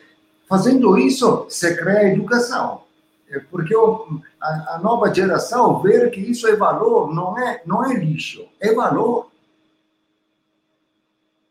[0.48, 2.82] Fazendo isso, se cria educação.
[3.30, 7.84] É, porque o, a, a, nova geração vê que isso é valor, não é, não
[7.84, 9.30] é lixo, é valor.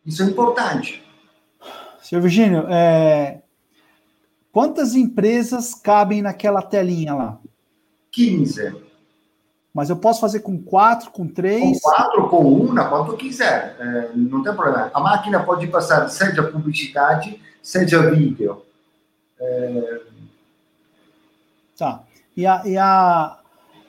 [0.05, 1.03] Isso é importante.
[2.01, 3.41] Senhor Virgínio, é,
[4.59, 7.39] Quantas empresas cabem naquela telinha lá?
[8.11, 8.75] 15.
[9.73, 11.79] Mas eu posso fazer com quatro, com três?
[11.79, 13.77] Com quatro, com uma, quanto quiser.
[13.79, 14.91] É, não tem problema.
[14.93, 18.61] A máquina pode passar seja publicidade, seja vídeo.
[19.39, 20.01] É...
[21.77, 22.03] Tá.
[22.35, 23.39] E, a, e a,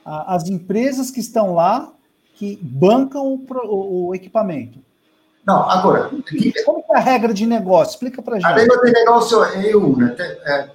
[0.05, 1.91] a, as empresas que estão lá
[2.35, 4.79] que bancam o, o, o equipamento?
[5.45, 6.09] Não, agora.
[6.65, 7.93] Como é a regra de negócio?
[7.93, 8.45] Explica para gente.
[8.45, 10.11] A regra de negócio é uma.
[10.11, 10.69] É,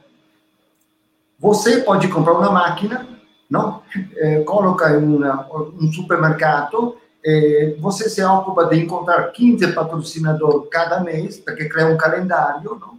[1.38, 3.06] você pode comprar uma máquina,
[3.48, 3.82] não?
[4.16, 5.46] É, coloca em uma,
[5.80, 11.96] um supermercado, é, você se ocupa de encontrar 15 patrocinadores cada mês, porque cria um
[11.96, 12.98] calendário, não?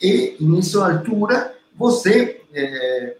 [0.00, 3.16] E, nessa altura, você, é,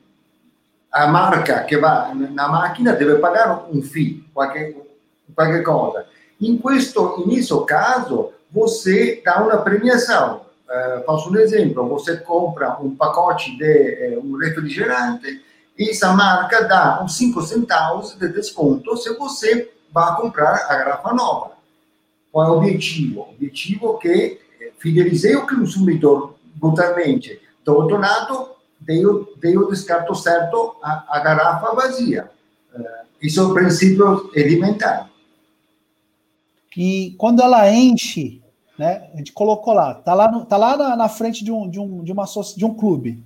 [0.91, 4.75] a marca que vai na máquina deve pagar um FII, qualquer,
[5.35, 6.07] qualquer coisa.
[6.41, 10.43] Em questo, caso, você dá uma premiação.
[10.67, 15.43] Uh, faço um exemplo: você compra um pacote de uh, um refrigerante
[15.79, 21.13] e essa marca dá uns 5 centavos de desconto se você vai comprar a garrafa
[21.13, 21.53] nova.
[22.33, 23.21] Qual é o objetivo?
[23.21, 27.41] O objetivo é que eh, fidelizei o consumidor brutalmente.
[27.65, 29.03] Do outro lado, dei,
[29.39, 32.31] dei o descarto certo a garrafa vazia.
[32.73, 32.85] Uh,
[33.21, 35.10] isso é o princípio elementar.
[36.77, 38.41] E quando ela enche,
[38.81, 39.11] né?
[39.13, 41.79] A gente colocou lá, tá lá, no, tá lá na, na, frente de um, de
[41.79, 42.25] um, de uma
[42.57, 43.23] de um clube.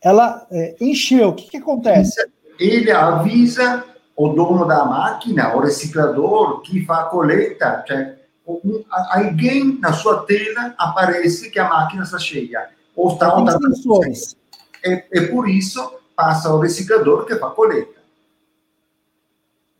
[0.00, 2.18] Ela é, encheu, o que, que acontece?
[2.58, 3.84] Ele avisa
[4.16, 8.16] o dono da máquina, o reciclador que faz a coleta, cioè,
[8.46, 12.70] um, alguém na sua tela aparece que a máquina está cheia.
[12.96, 13.28] Ou está.
[14.82, 17.99] É, é por isso passa o reciclador que faz a coleta.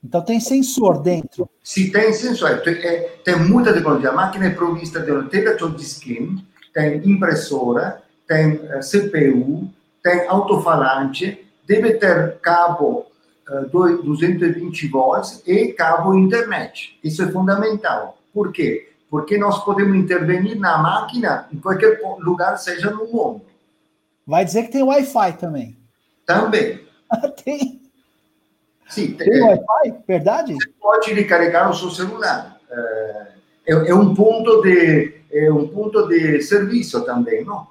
[0.02, 1.48] Então tem sensor dentro.
[1.62, 2.62] Sim, tem sensor.
[2.66, 4.10] É, tem muita tecnologia.
[4.10, 9.68] A máquina é provista de um de skin, tem impressora, tem eh, CPU,
[10.02, 13.06] tem alto-falante, deve ter cabo
[13.48, 16.98] uh, 220 volts e cabo internet.
[17.02, 18.18] Isso é fundamental.
[18.32, 18.88] Por quê?
[19.10, 23.42] Porque nós podemos intervenir na máquina em qualquer lugar, seja no mundo.
[24.26, 25.76] Vai dizer que tem Wi-Fi também.
[26.24, 26.80] Também.
[27.44, 27.80] tem.
[28.90, 30.02] Sim, tem é, Wi-Fi?
[30.06, 30.54] Verdade?
[30.54, 32.60] Você pode recarregar o seu celular.
[32.70, 33.26] É,
[33.68, 37.68] é, é um ponto de é um ponto de serviço também, não?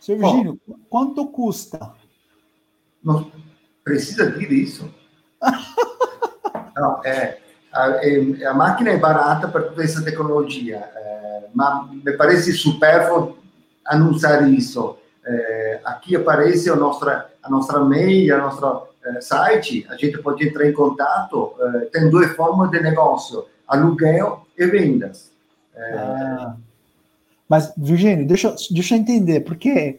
[0.00, 1.92] Seu Virgínio, quanto custa?
[3.04, 3.30] Não
[3.84, 4.92] precisa dizer isso.
[6.74, 7.38] não, é,
[7.72, 13.36] a, é, a, máquina é barata para toda essa tecnologia, é, mas me parece supérfluo
[13.84, 14.96] anunciar isso.
[15.24, 20.46] É, aqui aparece a nossa, a nossa mail, a nossa é, site, a gente pode
[20.46, 21.54] entrar em contato.
[21.58, 25.30] É, tem duas formas de negócio: aluguel e vendas.
[25.74, 26.56] É, ah.
[27.48, 29.98] Mas, Virgínio, deixa, deixa eu entender, porque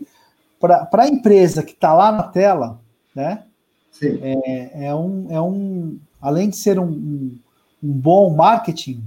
[0.59, 2.79] para a empresa que está lá na tela,
[3.13, 3.43] né?
[3.91, 4.19] Sim.
[4.23, 5.99] É, é, um, é um.
[6.21, 7.39] Além de ser um, um,
[7.83, 9.03] um bom marketing,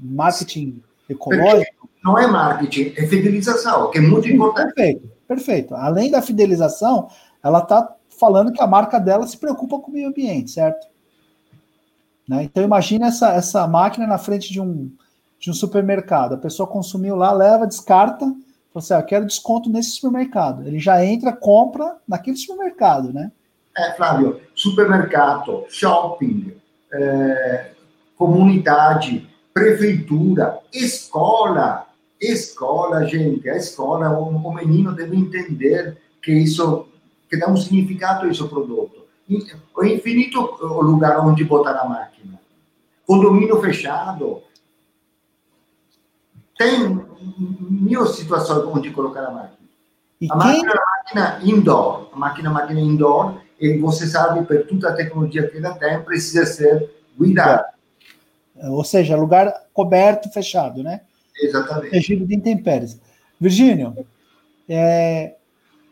[0.00, 0.80] marketing
[1.10, 1.88] ecológico.
[2.02, 4.72] Não é marketing, é fidelização, que é muito importante.
[4.72, 5.74] Perfeito, perfeito.
[5.74, 7.10] Além da fidelização,
[7.42, 10.86] ela está falando que a marca dela se preocupa com o meio ambiente, certo?
[12.28, 12.44] Né?
[12.44, 14.90] Então imagina essa, essa máquina na frente de um,
[15.38, 16.34] de um supermercado.
[16.34, 18.36] A pessoa consumiu lá, leva, descarta, fala
[18.76, 20.66] assim, ah, quero desconto nesse supermercado.
[20.66, 23.30] Ele já entra, compra naquele supermercado, né?
[23.76, 26.52] É, Flávio, supermercado, shopping,
[26.92, 27.70] é,
[28.16, 31.86] comunidade, prefeitura, escola,
[32.20, 36.87] escola, gente, a escola, o, o menino deve entender que isso,
[37.28, 39.06] que dá um significado a esse produto.
[39.76, 42.40] O infinito o lugar onde botar a máquina.
[43.06, 44.42] Condomínio fechado,
[46.58, 47.00] tem
[47.70, 49.58] mil situações onde colocar a máquina.
[50.20, 54.06] E a máquina é uma máquina indoor, a máquina é uma máquina indoor, e você
[54.06, 57.66] sabe, por toda a tecnologia que ela tem, precisa ser cuidada.
[58.56, 61.02] Ou seja, lugar coberto, fechado, né?
[61.40, 61.92] Exatamente.
[61.92, 63.00] Regido de intempéries.
[63.40, 63.96] Virgínio,
[64.68, 65.36] é,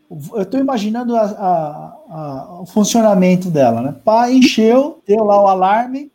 [0.09, 3.95] eu estou imaginando a, a, a, o funcionamento dela, né?
[4.03, 6.11] Pá, encheu, deu lá o alarme,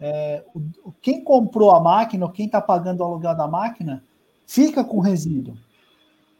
[0.00, 4.02] é, o, quem comprou a máquina, ou quem está pagando o aluguel da máquina,
[4.46, 5.56] fica com resíduo.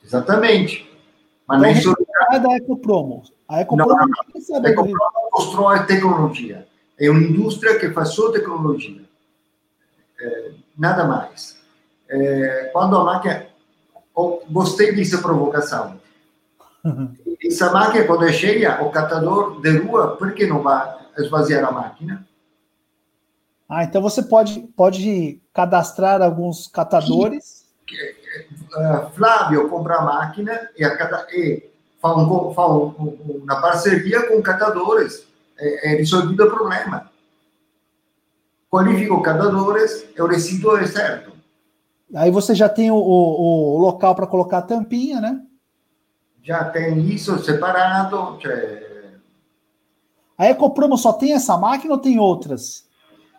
[0.04, 0.88] Exatamente.
[1.46, 1.94] Mas então, isso
[2.32, 3.22] é da Ecopromo.
[3.48, 4.70] A Ecopromo não, não, não.
[4.70, 6.66] Ecopromo constrói tecnologia.
[6.98, 9.02] É uma indústria que faz só tecnologia.
[10.20, 11.56] É, nada mais.
[12.08, 13.46] É, quando a máquina...
[14.48, 15.98] Gostei dessa provocação.
[17.42, 21.72] Essa máquina, quando é cheia, o catador de rua, por que não vai esvaziar a
[21.72, 22.26] máquina?
[23.68, 27.64] Ah, então você pode, pode cadastrar alguns catadores.
[28.76, 31.70] Uh, Flávio compra a máquina e, a cada, e
[32.00, 35.26] faz, um, faz um, uma parceria com catadores.
[35.58, 37.10] É, é resolvido o problema.
[38.70, 41.32] Qualifica os catadores e o resíduo é certo.
[42.14, 45.43] Aí você já tem o, o, o local para colocar a tampinha, né?
[46.44, 48.38] Já tem isso separado.
[50.36, 52.84] A Ecopromo só tem essa máquina ou tem outras?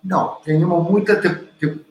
[0.03, 1.85] Não, temos muita te,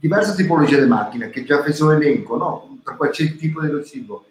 [0.00, 2.78] diversas tipologias de máquina que já fez o elenco, não?
[2.84, 4.22] Para qualquer tipo de residuo.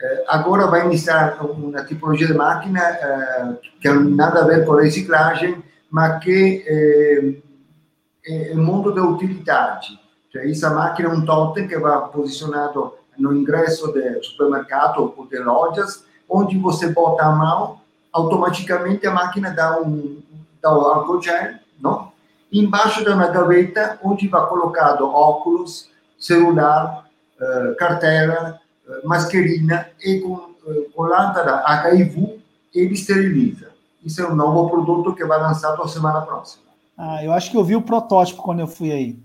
[0.00, 4.66] Eh, agora vai iniciar uma tipologia de máquina eh, que não tem nada a ver
[4.66, 9.98] com reciclagem, mas que eh, é o mundo da utilidade.
[10.32, 15.38] Cioè, essa máquina é um totem que vai posicionado no ingresso do supermercado ou de
[15.38, 17.80] lojas, onde você bota a mão,
[18.12, 20.22] automaticamente a máquina dá um
[20.62, 22.12] dá o álcool gel, não?
[22.50, 27.04] Embaixo de uma gaveta onde vai colocado óculos, celular,
[27.38, 32.40] uh, carteira, uh, mascherina e com, uh, com lâmpada HIV
[32.74, 33.72] ele esteriliza.
[34.02, 36.64] Isso é um novo produto que vai lançar a semana próxima.
[36.96, 39.18] Ah, eu acho que eu vi o protótipo quando eu fui aí.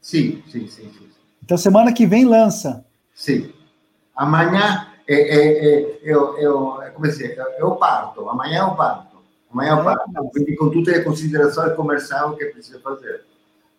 [0.00, 0.90] Sim, sim, sim.
[0.90, 1.08] sim.
[1.42, 2.84] Então semana que vem lança.
[3.14, 3.52] Sim.
[4.16, 8.28] Amanhã é, é, é, eu, eu, como é, é, eu parto.
[8.28, 9.16] Amanhã eu parto.
[9.52, 10.30] Amanhã eu parto.
[10.32, 13.24] Quindi com tutte le considerazioni commerciali que precisa fazer.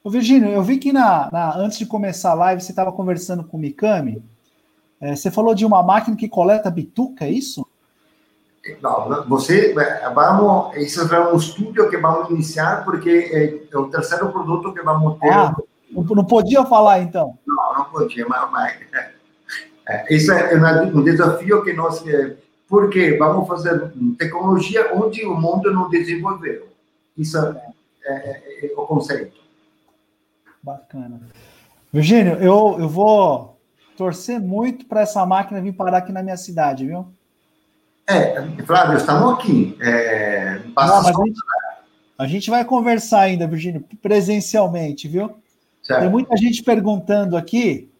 [0.03, 3.43] Ô, Virgínio, eu vi que na, na, antes de começar a live você estava conversando
[3.43, 4.21] com o Mikami.
[4.99, 7.65] É, você falou de uma máquina que coleta bituca, é isso?
[8.81, 9.75] Não, você,
[10.13, 14.81] vamos, isso é um estudo que vamos iniciar porque é, é o terceiro produto que
[14.81, 15.33] vamos ter.
[15.33, 15.53] Ah,
[15.91, 17.37] não podia falar então?
[17.45, 19.12] Não, não podia, mas, mas é,
[20.09, 22.35] esse é um desafio que nós é,
[22.67, 26.67] porque vamos fazer tecnologia onde o mundo não desenvolveu.
[27.17, 29.37] Isso é, é, é o conceito.
[30.61, 31.21] Bacana.
[31.91, 33.59] Virgínio, eu, eu vou
[33.95, 37.05] torcer muito para essa máquina vir parar aqui na minha cidade, viu?
[38.07, 39.77] É, Flávio, estamos aqui.
[39.79, 41.39] É, não, a, gente,
[42.17, 45.35] a, gente, vai conversar ainda, Virgínio, presencialmente, viu?
[45.81, 46.01] Certo.
[46.01, 47.92] Tem muita gente perguntando aqui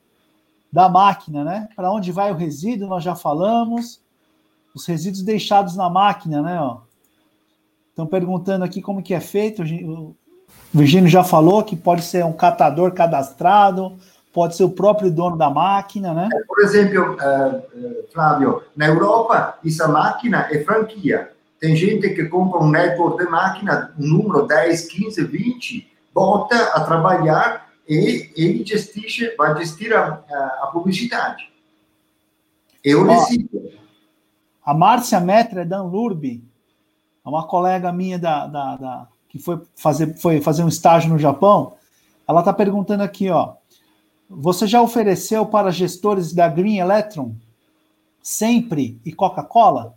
[0.74, 1.69] da máquina, né?
[1.76, 4.01] Para onde vai o resíduo, nós já falamos
[4.74, 6.59] os resíduos deixados na máquina, né?
[7.91, 9.61] Estão perguntando aqui como que é feito.
[9.61, 10.15] O
[10.74, 13.95] Virgínio já falou que pode ser um catador cadastrado,
[14.34, 16.28] pode ser o próprio dono da máquina, né?
[16.47, 21.30] Por exemplo, uh, Flávio, na Europa, essa máquina é franquia.
[21.59, 26.84] Tem gente que compra um network de máquina, um número 10, 15, 20, bota a
[26.84, 30.23] trabalhar e ele gestir, vai gestir a,
[30.61, 31.51] a, publicidade.
[32.84, 33.71] Eu decido.
[34.65, 36.41] A Márcia Metra é da Anlurb,
[37.25, 41.19] é uma colega minha da, da, da, que foi fazer, foi fazer um estágio no
[41.19, 41.73] Japão.
[42.27, 43.55] Ela está perguntando aqui, ó.
[44.29, 47.36] Você já ofereceu para gestores da Green Electron
[48.21, 49.93] sempre e Coca-Cola?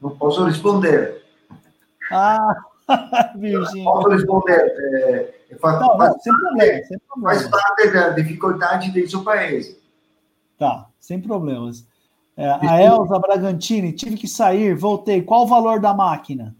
[0.00, 1.24] Não posso responder.
[2.12, 2.54] Ah,
[3.36, 3.84] Virgínia.
[3.84, 4.60] Posso responder.
[4.94, 7.40] É, faz, não, faz, sem problema, sem problema.
[7.40, 9.76] faz parte da dificuldade do seu país.
[10.58, 11.86] Tá, sem problemas.
[12.36, 15.22] É, a Elza Bragantini, tive que sair, voltei.
[15.22, 16.54] Qual o valor da máquina?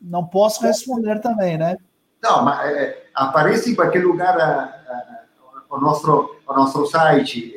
[0.00, 1.76] Não posso responder também, né?
[2.22, 5.24] Não, mas é, aparece em qualquer lugar a, a,
[5.70, 7.54] o, nosso, o nosso site,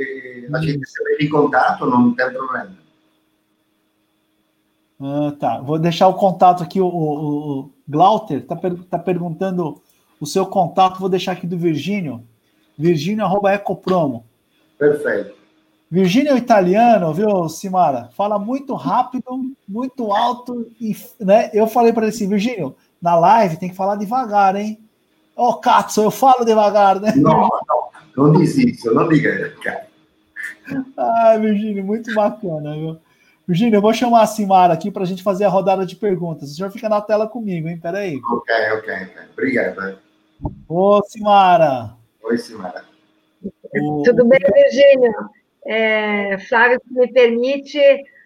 [0.53, 2.83] a gente se em contato, não tem problema.
[5.01, 9.81] Ah, tá, vou deixar o contato aqui, o, o, o Glauter está per, tá perguntando
[10.23, 12.23] o seu contato, vou deixar aqui do Virgínio,
[12.77, 14.25] virgínio arroba ecopromo.
[14.77, 15.35] Perfeito.
[15.91, 18.09] Virgínio é italiano, viu, Simara?
[18.15, 21.51] Fala muito rápido, muito alto, e, né?
[21.53, 24.79] Eu falei para ele assim, Virgínio, na live tem que falar devagar, hein?
[25.35, 27.13] Ô, oh, Katsu, eu falo devagar, né?
[27.15, 29.87] Não, não, não diz isso, não diga, cara.
[30.97, 32.97] Ah, Virgínio, muito bacana, viu?
[33.47, 36.51] Virgínio, eu vou chamar a Simara aqui para a gente fazer a rodada de perguntas.
[36.51, 37.77] O senhor fica na tela comigo, hein?
[37.77, 38.19] Peraí.
[38.31, 39.21] Ok, ok, ok.
[39.33, 39.97] Obrigado.
[40.67, 41.95] Ô, Simara.
[42.23, 42.85] Oi, Simara.
[43.81, 44.03] O...
[44.03, 45.29] Tudo bem, Virgínio?
[45.65, 47.79] É, Flávio, se me permite,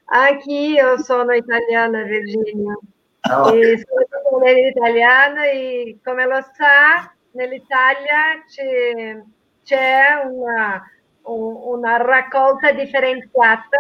[0.08, 2.76] aqui eu sono italiana, Virginia.
[3.24, 9.22] Ah, e sono italiana e come lo sa, nell'Italia c'è,
[9.64, 10.82] c'è una,
[11.24, 13.78] una, raccolta differenziata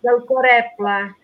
[0.00, 1.14] del Corepla,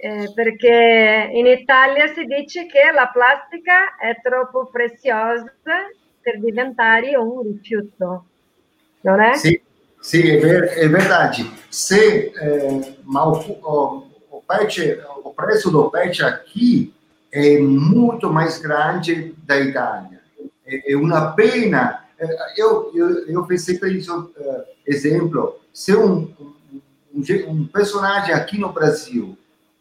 [0.00, 5.52] eh, perché in Italia si dice che la plastica è troppo preziosa
[6.20, 8.24] per diventare un rifiuto,
[9.00, 9.34] è?
[9.34, 9.60] Sì,
[10.00, 11.50] Sim, é, ver, é verdade.
[11.70, 16.94] Se, é, mas o, o, pet, o preço do pet aqui
[17.32, 20.20] é muito mais grande da Itália.
[20.64, 22.04] É, é uma pena.
[22.18, 24.32] É, eu, eu, eu pensei para isso,
[24.86, 26.32] exemplo, se um,
[27.12, 29.36] um, um, personagem aqui no Brasil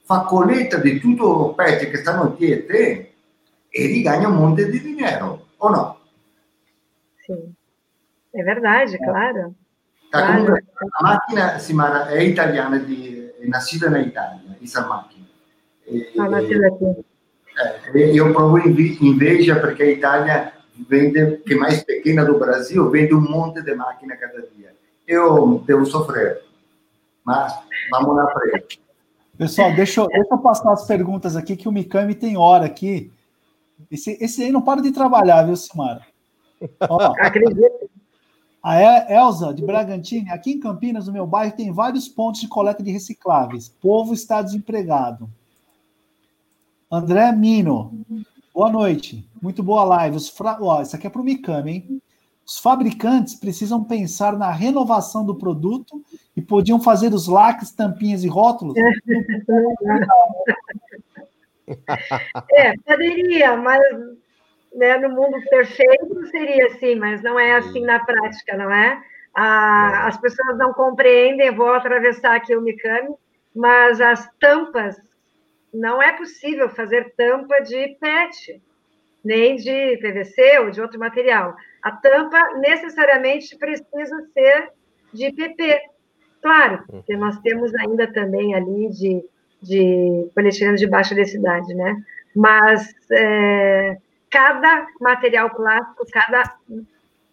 [0.07, 3.11] fa coleta de tudo o pet que está no Tietê,
[3.73, 5.97] ele ganha um monte de dinheiro, ou não?
[7.25, 7.53] Sim,
[8.33, 9.53] é verdade, claro.
[10.13, 15.25] Ah, comunque, la macchina Simara, è italiana, di, è nascita in Italia, questa macchina.
[15.83, 16.41] E, ah,
[17.93, 20.53] e, eh, io provo inveja perché l'Italia
[20.87, 24.73] vende, che è mais pequena do Brasil, vende um monte de máquina cada dia.
[25.05, 26.43] Eu devo sofrer,
[27.23, 27.53] mas
[27.91, 28.86] vamos na frente.
[29.37, 33.11] Pessoal, deixa eu, deixa eu passar as perguntas aqui, que o Mikami tem hora aqui.
[33.91, 36.01] Esse, esse aí não para de trabalhar, viu, Simara?
[36.89, 37.87] Ó, Acredito.
[38.63, 42.83] A Elza, de Bragantini, aqui em Campinas, no meu bairro, tem vários pontos de coleta
[42.83, 43.69] de recicláveis.
[43.69, 45.29] Povo está desempregado.
[46.91, 47.93] André Mino,
[48.53, 49.25] boa noite.
[49.41, 50.19] Muito boa live.
[50.31, 50.57] Fra...
[50.59, 52.01] Ó, isso aqui é para o Mikami, hein?
[52.47, 56.01] Os fabricantes precisam pensar na renovação do produto
[56.33, 58.73] e podiam fazer os lacres, tampinhas e rótulos.
[62.53, 63.81] é, poderia, mas
[64.73, 69.03] né, no mundo perfeito seria assim, mas não é assim na prática, não é?
[69.35, 73.13] Ah, as pessoas não compreendem, vou atravessar aqui o Mikami,
[73.53, 74.95] mas as tampas,
[75.73, 78.61] não é possível fazer tampa de PET,
[79.23, 81.53] nem de PVC ou de outro material.
[81.87, 84.73] A tampa necessariamente precisa ser
[85.13, 85.79] de PP.
[86.41, 89.23] Claro, porque nós temos ainda também ali de,
[89.61, 91.95] de polietileno de baixa densidade, né?
[92.35, 93.97] Mas é,
[94.29, 96.57] cada material plástico, cada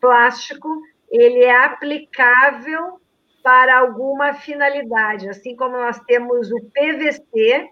[0.00, 3.00] plástico, ele é aplicável
[3.42, 5.28] para alguma finalidade.
[5.28, 7.70] Assim como nós temos o PVC,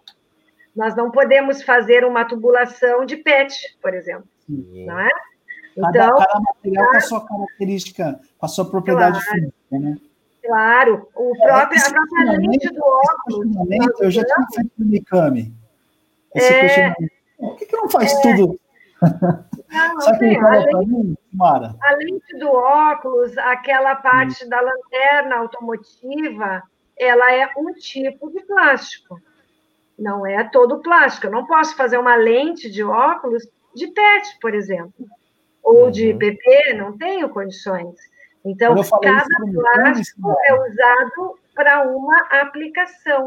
[0.75, 4.85] nós não podemos fazer uma tubulação de PET, por exemplo, Sim.
[4.85, 5.09] não é?
[5.73, 9.97] Então, cada, cada material com a sua característica, com a sua propriedade claro, física, né?
[10.45, 14.01] Claro, o próprio, é, a própria lente do óculos.
[14.01, 15.55] Eu já tinha feito no Mikami.
[16.35, 16.95] Esse é,
[17.39, 18.59] Por que, que não faz é, tudo
[19.03, 21.75] não, assim, além, Mara?
[21.83, 24.49] a lente do óculos, aquela parte hum.
[24.49, 26.63] da lanterna automotiva,
[26.99, 29.21] ela é um tipo de plástico.
[29.99, 31.27] Não é todo plástico.
[31.27, 33.45] Eu não posso fazer uma lente de óculos
[33.75, 35.07] de PET, por exemplo.
[35.63, 37.95] Ou de PP, não tenho condições.
[38.45, 43.27] Então, cada plástico é usado para uma aplicação.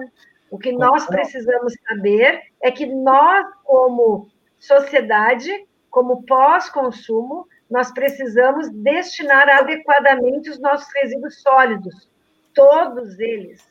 [0.52, 4.30] O que nós precisamos saber é que nós, como
[4.60, 12.10] sociedade, como pós-consumo, nós precisamos destinar adequadamente os nossos resíduos sólidos,
[12.54, 13.66] todos eles,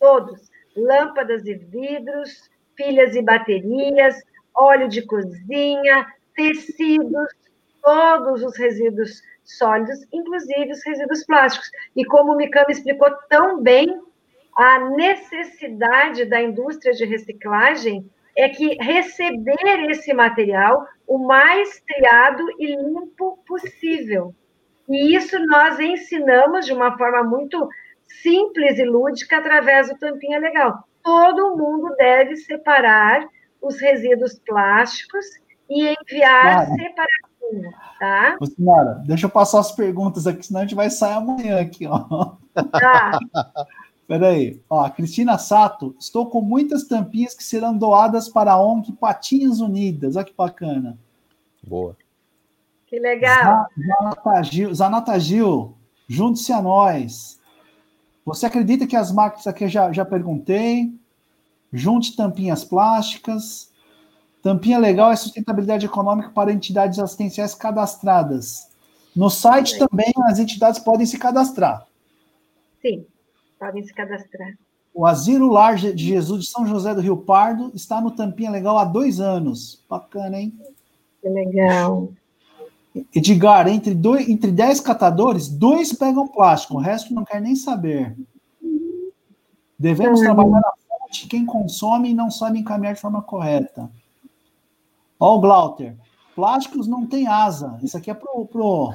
[0.00, 4.20] todos, lâmpadas e vidros, pilhas e baterias,
[4.54, 7.28] óleo de cozinha, tecidos,
[7.86, 11.70] todos os resíduos sólidos, inclusive os resíduos plásticos.
[11.94, 13.86] E como o Mikami explicou tão bem,
[14.56, 22.74] a necessidade da indústria de reciclagem é que receber esse material o mais triado e
[22.74, 24.34] limpo possível.
[24.88, 27.68] E isso nós ensinamos de uma forma muito
[28.08, 30.82] simples e lúdica através do Tampinha Legal.
[31.04, 33.24] Todo mundo deve separar
[33.62, 35.24] os resíduos plásticos
[35.70, 36.76] e enviar claro.
[37.98, 38.36] Tá?
[38.56, 42.36] Senhora, deixa eu passar as perguntas aqui, senão a gente vai sair amanhã aqui, ó.
[42.70, 43.18] Tá.
[44.06, 49.60] Peraí, ó, Cristina Sato, estou com muitas tampinhas que serão doadas para a ONG Patinhas
[49.60, 50.14] Unidas.
[50.14, 50.96] Olha que bacana.
[51.66, 51.96] Boa.
[52.86, 53.66] Que legal.
[53.76, 55.76] Zanata Gil, Zanata Gil
[56.08, 57.40] junte-se a nós.
[58.24, 60.92] Você acredita que as máquinas aqui eu já, já perguntei?
[61.72, 63.72] Junte tampinhas plásticas.
[64.48, 68.68] Tampinha legal é sustentabilidade econômica para entidades assistenciais cadastradas.
[69.14, 69.78] No site Sim.
[69.78, 71.86] também as entidades podem se cadastrar.
[72.80, 73.04] Sim
[73.58, 74.54] podem se cadastrar.
[74.94, 78.78] O Asilo Lar de Jesus de São José do Rio Pardo está no Tampinha Legal
[78.78, 79.84] há dois anos.
[79.88, 80.58] Bacana, hein?
[81.20, 82.08] Que legal.
[83.14, 88.16] Edgar, entre, dois, entre dez catadores, dois pegam plástico, o resto não quer nem saber.
[89.78, 93.90] Devemos trabalhar na fonte quem consome e não sabe encaminhar de forma correta.
[95.18, 95.96] Ó, o Glauter.
[96.34, 97.78] Plásticos não tem asa.
[97.82, 98.94] Isso aqui é pro, pro,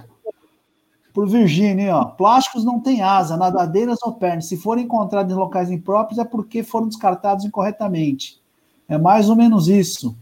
[1.14, 2.06] por Virgínia, ó.
[2.06, 4.48] Plásticos não têm asa, nadadeiras ou pernas.
[4.48, 8.40] Se forem encontrados em locais impróprios, é porque foram descartados incorretamente.
[8.88, 10.16] É mais ou menos isso.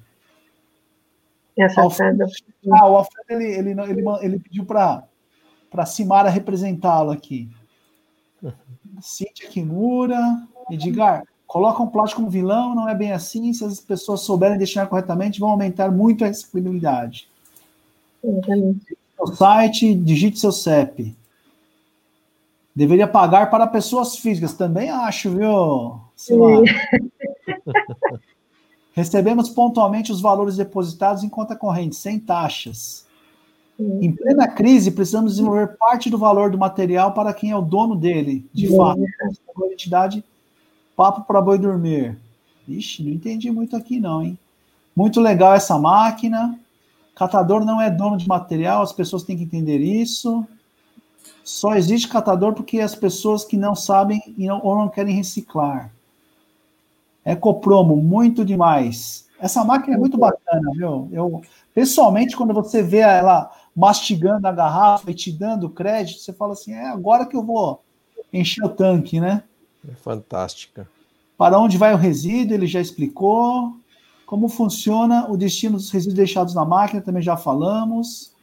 [1.75, 2.23] Alfredo,
[2.71, 5.03] ah, o Alfredo ele, ele, ele, ele pediu para
[5.73, 7.49] a Simara representá-lo aqui.
[9.01, 10.17] Cíntia Kimura,
[10.71, 13.51] Edgar, colocam plástico como vilão, não é bem assim.
[13.51, 17.27] Se as pessoas souberem destinar corretamente, vão aumentar muito a reciclabilidade.
[18.23, 21.15] Exatamente no site, digite seu CEP.
[22.73, 24.53] Deveria pagar para pessoas físicas.
[24.53, 25.99] Também acho, viu?
[28.93, 33.05] Recebemos pontualmente os valores depositados em conta corrente, sem taxas.
[33.79, 37.95] Em plena crise, precisamos desenvolver parte do valor do material para quem é o dono
[37.95, 39.01] dele, de fato.
[39.01, 40.23] A entidade,
[40.99, 42.19] papo para boi dormir.
[42.67, 44.37] Ixi, não entendi muito aqui não, hein?
[44.93, 46.59] Muito legal essa máquina.
[47.15, 50.45] Catador não é dono de material, as pessoas têm que entender isso.
[51.41, 54.21] Só existe catador porque as pessoas que não sabem
[54.61, 55.89] ou não querem reciclar.
[57.25, 59.25] Ecopromo, muito demais.
[59.39, 61.07] Essa máquina é muito bacana, viu?
[61.13, 61.41] Eu,
[61.73, 66.73] pessoalmente, quando você vê ela mastigando a garrafa e te dando crédito, você fala assim:
[66.73, 67.81] é agora que eu vou
[68.33, 69.43] encher o tanque, né?
[69.87, 70.87] É fantástica.
[71.37, 73.73] Para onde vai o resíduo, ele já explicou.
[74.25, 78.33] Como funciona o destino dos resíduos deixados na máquina, também já falamos.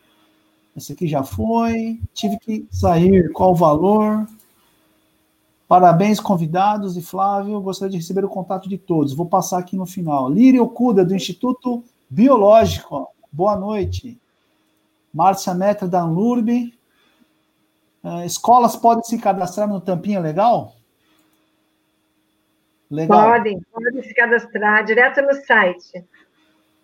[0.77, 2.01] Esse aqui já foi.
[2.13, 3.33] Tive que sair.
[3.33, 4.27] Qual o valor?
[5.69, 6.97] Parabéns, convidados.
[6.97, 9.13] E Flávio, gostaria de receber o contato de todos.
[9.13, 10.29] Vou passar aqui no final.
[10.31, 13.09] Lírio Okuda, do Instituto Biológico.
[13.33, 14.19] Boa noite.
[15.13, 16.73] Márcia Netra, da Anlurb.
[18.05, 20.76] Uh, escolas podem se cadastrar no Tampinha Legal?
[22.91, 23.33] Legal.
[23.33, 26.05] Podem, podem se cadastrar direto no site.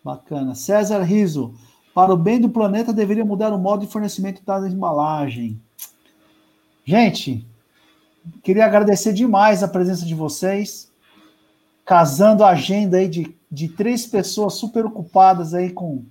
[0.04, 0.54] Bacana.
[0.54, 1.54] César Riso,
[1.94, 5.60] para o bem do planeta, deveria mudar o modo de fornecimento da embalagem.
[6.84, 7.46] Gente,
[8.42, 10.90] queria agradecer demais a presença de vocês,
[11.84, 16.04] casando a agenda aí de, de três pessoas super ocupadas aí com,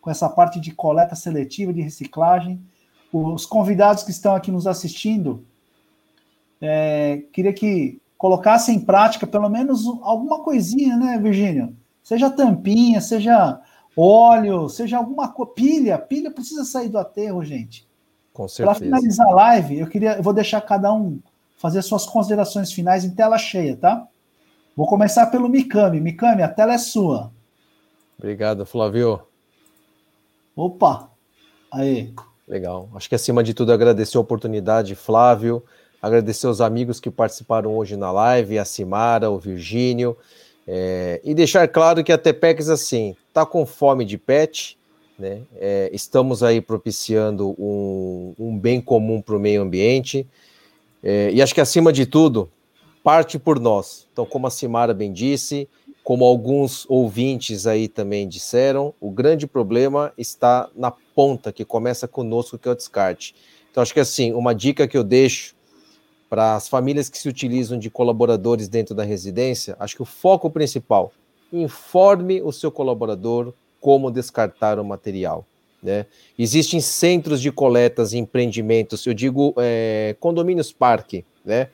[0.00, 2.58] com essa parte de coleta seletiva, de reciclagem.
[3.12, 5.44] Os convidados que estão aqui nos assistindo,
[6.60, 11.70] é, queria que colocasse em prática pelo menos alguma coisinha, né, Virgínia?
[12.02, 13.60] Seja tampinha, seja
[13.94, 15.52] óleo, seja alguma coisa.
[15.52, 17.86] Pilha, pilha precisa sair do aterro, gente.
[18.32, 18.78] Com certeza.
[18.78, 21.18] Para finalizar a live, eu queria, eu vou deixar cada um
[21.58, 24.08] fazer suas considerações finais em tela cheia, tá?
[24.74, 26.00] Vou começar pelo Mikami.
[26.00, 27.30] Mikami, a tela é sua.
[28.18, 29.20] Obrigado, Flávio.
[30.56, 31.10] Opa!
[31.70, 32.14] Aí.
[32.48, 32.88] Legal.
[32.94, 35.62] Acho que acima de tudo agradecer a oportunidade, Flávio
[36.04, 40.16] agradecer os amigos que participaram hoje na live, a Simara, o Virgínio,
[40.68, 44.78] é, e deixar claro que a Tepex, assim, tá com fome de pet,
[45.18, 45.40] né?
[45.56, 50.26] É, estamos aí propiciando um, um bem comum para o meio ambiente.
[51.02, 52.50] É, e acho que, acima de tudo,
[53.02, 54.06] parte por nós.
[54.12, 55.68] Então, como a Simara bem disse,
[56.02, 62.58] como alguns ouvintes aí também disseram, o grande problema está na ponta, que começa conosco,
[62.58, 63.34] que é o descarte.
[63.70, 65.53] Então, acho que assim, uma dica que eu deixo
[66.28, 70.50] para as famílias que se utilizam de colaboradores dentro da residência, acho que o foco
[70.50, 71.12] principal,
[71.52, 75.46] informe o seu colaborador como descartar o material.
[75.82, 76.06] Né?
[76.38, 81.68] Existem centros de coletas e empreendimentos, eu digo é, condomínios parque, né?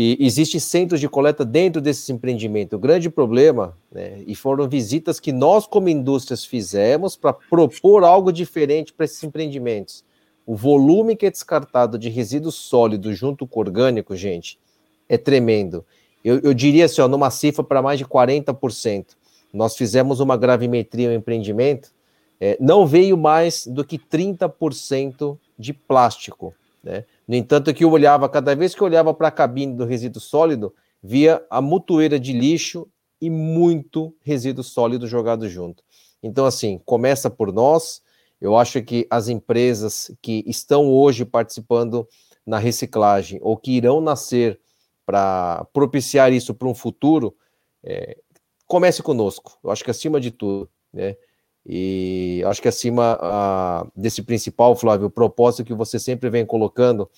[0.00, 2.76] E existe centros de coleta dentro desses empreendimentos.
[2.76, 8.30] O grande problema, né, e foram visitas que nós, como indústrias, fizemos para propor algo
[8.30, 10.04] diferente para esses empreendimentos.
[10.48, 14.58] O volume que é descartado de resíduos sólidos junto com orgânico, gente,
[15.06, 15.84] é tremendo.
[16.24, 19.08] Eu, eu diria assim, ó, numa cifra para mais de 40%.
[19.52, 21.92] Nós fizemos uma gravimetria no empreendimento,
[22.40, 26.54] é, não veio mais do que 30% de plástico.
[26.82, 27.04] Né?
[27.28, 30.22] No entanto, que eu olhava, cada vez que eu olhava para a cabine do resíduo
[30.22, 32.88] sólido, via a mutueira de lixo
[33.20, 35.82] e muito resíduo sólido jogado junto.
[36.22, 38.00] Então, assim, começa por nós.
[38.40, 42.06] Eu acho que as empresas que estão hoje participando
[42.46, 44.60] na reciclagem ou que irão nascer
[45.04, 47.34] para propiciar isso para um futuro,
[47.82, 48.18] é,
[48.66, 49.58] comece conosco.
[49.64, 51.16] Eu acho que acima de tudo, né?
[51.64, 57.10] E acho que acima uh, desse principal, Flávio, o propósito que você sempre vem colocando,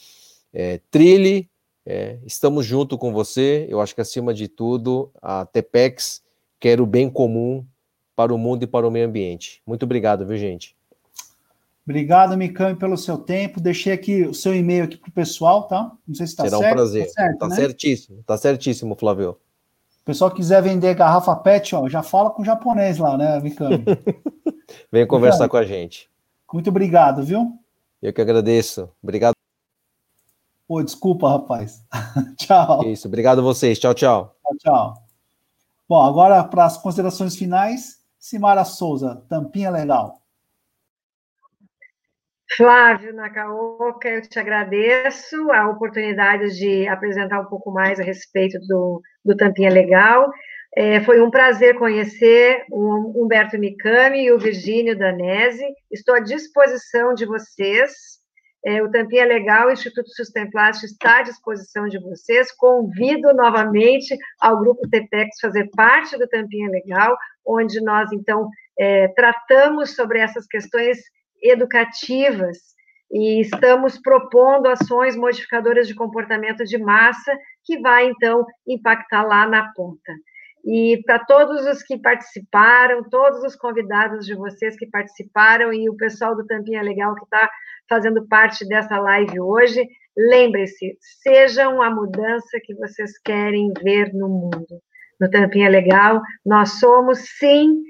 [0.52, 1.48] é, trilhe,
[1.86, 3.66] é, estamos junto com você.
[3.68, 6.22] Eu acho que acima de tudo, a Tepex
[6.58, 7.64] quer o bem comum
[8.16, 9.62] para o mundo e para o meio ambiente.
[9.66, 10.76] Muito obrigado, viu, gente?
[11.90, 13.60] Obrigado, Micami, pelo seu tempo.
[13.60, 15.92] Deixei aqui o seu e-mail aqui para o pessoal, tá?
[16.06, 16.58] Não sei se está certo.
[16.58, 17.06] Será um prazer.
[17.06, 17.56] Está certo, tá né?
[17.56, 19.36] certíssimo, está certíssimo, Flávio
[20.10, 23.84] pessoal quiser vender garrafa PET, ó, já fala com o japonês lá, né, Mikami?
[24.90, 26.10] Vem conversar com a gente.
[26.52, 27.56] Muito obrigado, viu?
[28.02, 28.90] Eu que agradeço.
[29.00, 29.34] Obrigado.
[30.66, 31.84] Pô, desculpa, rapaz.
[32.36, 32.84] tchau.
[32.88, 33.78] Isso, obrigado a vocês.
[33.78, 34.34] Tchau, tchau.
[34.42, 35.02] Tchau, tchau.
[35.88, 40.19] Bom, agora para as considerações finais, Simara Souza, tampinha legal.
[42.56, 49.00] Flávio Nakaoka, eu te agradeço a oportunidade de apresentar um pouco mais a respeito do,
[49.24, 50.28] do Tampinha Legal.
[50.76, 55.64] É, foi um prazer conhecer o Humberto Mikami e o Virgínio Danese.
[55.90, 57.92] Estou à disposição de vocês.
[58.64, 62.52] É, o Tampinha Legal, o Instituto Sustenplast está à disposição de vocês.
[62.52, 67.16] Convido novamente ao Grupo TPEX fazer parte do Tampinha Legal,
[67.46, 70.98] onde nós, então, é, tratamos sobre essas questões
[71.42, 72.58] educativas
[73.12, 79.72] e estamos propondo ações modificadoras de comportamento de massa que vai então impactar lá na
[79.72, 80.12] ponta.
[80.64, 85.96] E para todos os que participaram, todos os convidados de vocês que participaram e o
[85.96, 87.50] pessoal do Tampinha Legal que está
[87.88, 89.84] fazendo parte dessa live hoje,
[90.16, 94.80] lembre-se, sejam a mudança que vocês querem ver no mundo.
[95.18, 97.82] No Tampinha Legal, nós somos, sim,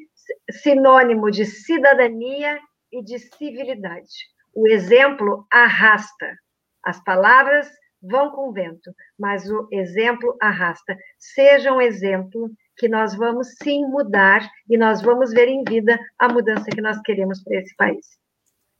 [0.51, 2.59] sinônimo de cidadania
[2.93, 4.29] e de civilidade.
[4.55, 6.37] O exemplo arrasta.
[6.85, 7.69] As palavras
[8.03, 10.97] vão com o vento, mas o exemplo arrasta.
[11.19, 16.29] Seja um exemplo que nós vamos sim mudar e nós vamos ver em vida a
[16.29, 18.19] mudança que nós queremos para esse país.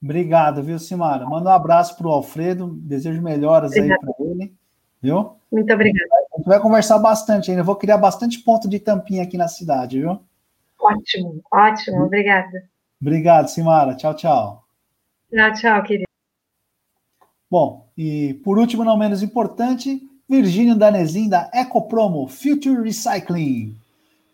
[0.03, 1.27] Obrigado, viu, Simara?
[1.27, 4.55] Manda um abraço para o Alfredo, desejo melhoras aí para ele,
[5.03, 5.37] viu?
[5.53, 6.09] Muito obrigada.
[6.33, 10.01] A gente vai conversar bastante ainda, vou criar bastante ponto de tampinha aqui na cidade,
[10.01, 10.19] viu?
[10.81, 12.65] Ótimo, ótimo, obrigada.
[13.01, 13.95] Obrigado, Simara.
[13.95, 14.65] Tchau, tchau.
[15.33, 16.11] Tchau, tchau, querido.
[17.51, 23.77] Bom, e por último, não menos importante, Virgínio Danezin, da Ecopromo Future Recycling.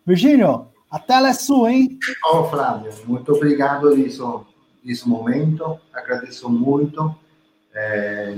[0.07, 1.99] Virgínio, a tela é sua, hein?
[2.31, 4.47] Ô, oh, Flávio, muito obrigado nisso,
[4.85, 5.81] nesse momento.
[5.93, 7.15] Agradeço muito.
[7.75, 8.35] É,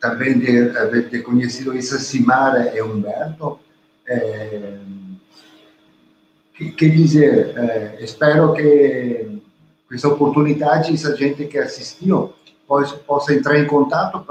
[0.00, 3.60] também de ter conhecido essa Simara e Humberto.
[4.06, 4.78] É,
[6.76, 9.31] quer dizer, é, espero que
[9.92, 12.32] questa opportunità essa gente que assistiu
[12.66, 14.24] possa, possa entrar em contato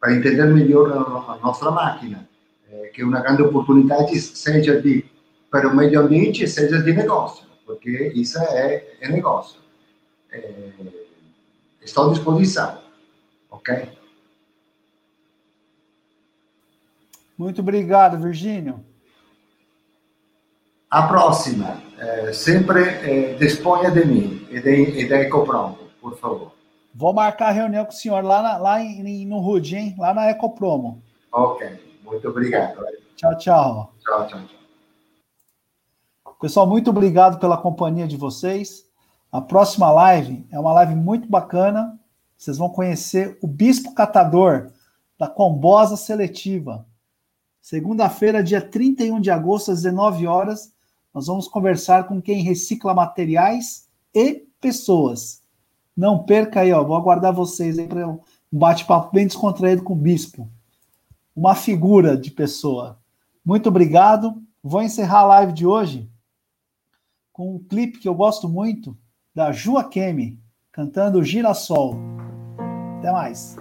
[0.00, 2.26] para entender melhor a, nossa máquina,
[2.70, 5.04] eh, que é uma grande oportunidade, seja de,
[5.50, 9.60] para o meio ambiente, seja de negócio, porque isso é, é negócio.
[10.32, 10.70] É,
[11.82, 12.78] estou à disposição,
[13.50, 13.90] ok?
[17.36, 18.82] Muito obrigado, Virgínio.
[20.88, 26.52] A próxima, eh, sempre eh, disponha de mim e, de, e da Ecopronto, por favor.
[26.94, 29.96] Vou marcar a reunião com o senhor lá, na, lá em, no RUD, hein?
[29.98, 31.02] Lá na Ecopromo.
[31.32, 31.68] Ok,
[32.04, 32.84] muito obrigado.
[33.16, 33.94] Tchau, tchau.
[34.00, 36.34] Tchau, tchau, tchau.
[36.40, 38.84] Pessoal, muito obrigado pela companhia de vocês.
[39.32, 41.98] A próxima live é uma live muito bacana.
[42.36, 44.70] Vocês vão conhecer o Bispo Catador
[45.18, 46.86] da Combosa Seletiva.
[47.60, 50.72] Segunda-feira, dia 31 de agosto, às 19 horas,
[51.12, 53.83] nós vamos conversar com quem recicla materiais
[54.14, 55.42] e pessoas.
[55.96, 58.20] Não perca aí, ó, vou aguardar vocês aí para um
[58.50, 60.48] bate-papo bem descontraído com o Bispo.
[61.34, 62.98] Uma figura de pessoa.
[63.44, 64.42] Muito obrigado.
[64.62, 66.10] Vou encerrar a live de hoje
[67.32, 68.96] com um clipe que eu gosto muito
[69.34, 71.96] da Jua Kemi, cantando Girassol.
[72.98, 73.56] Até mais.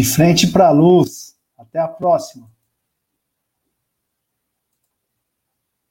[0.00, 1.36] De frente para a luz.
[1.58, 2.50] Até a próxima.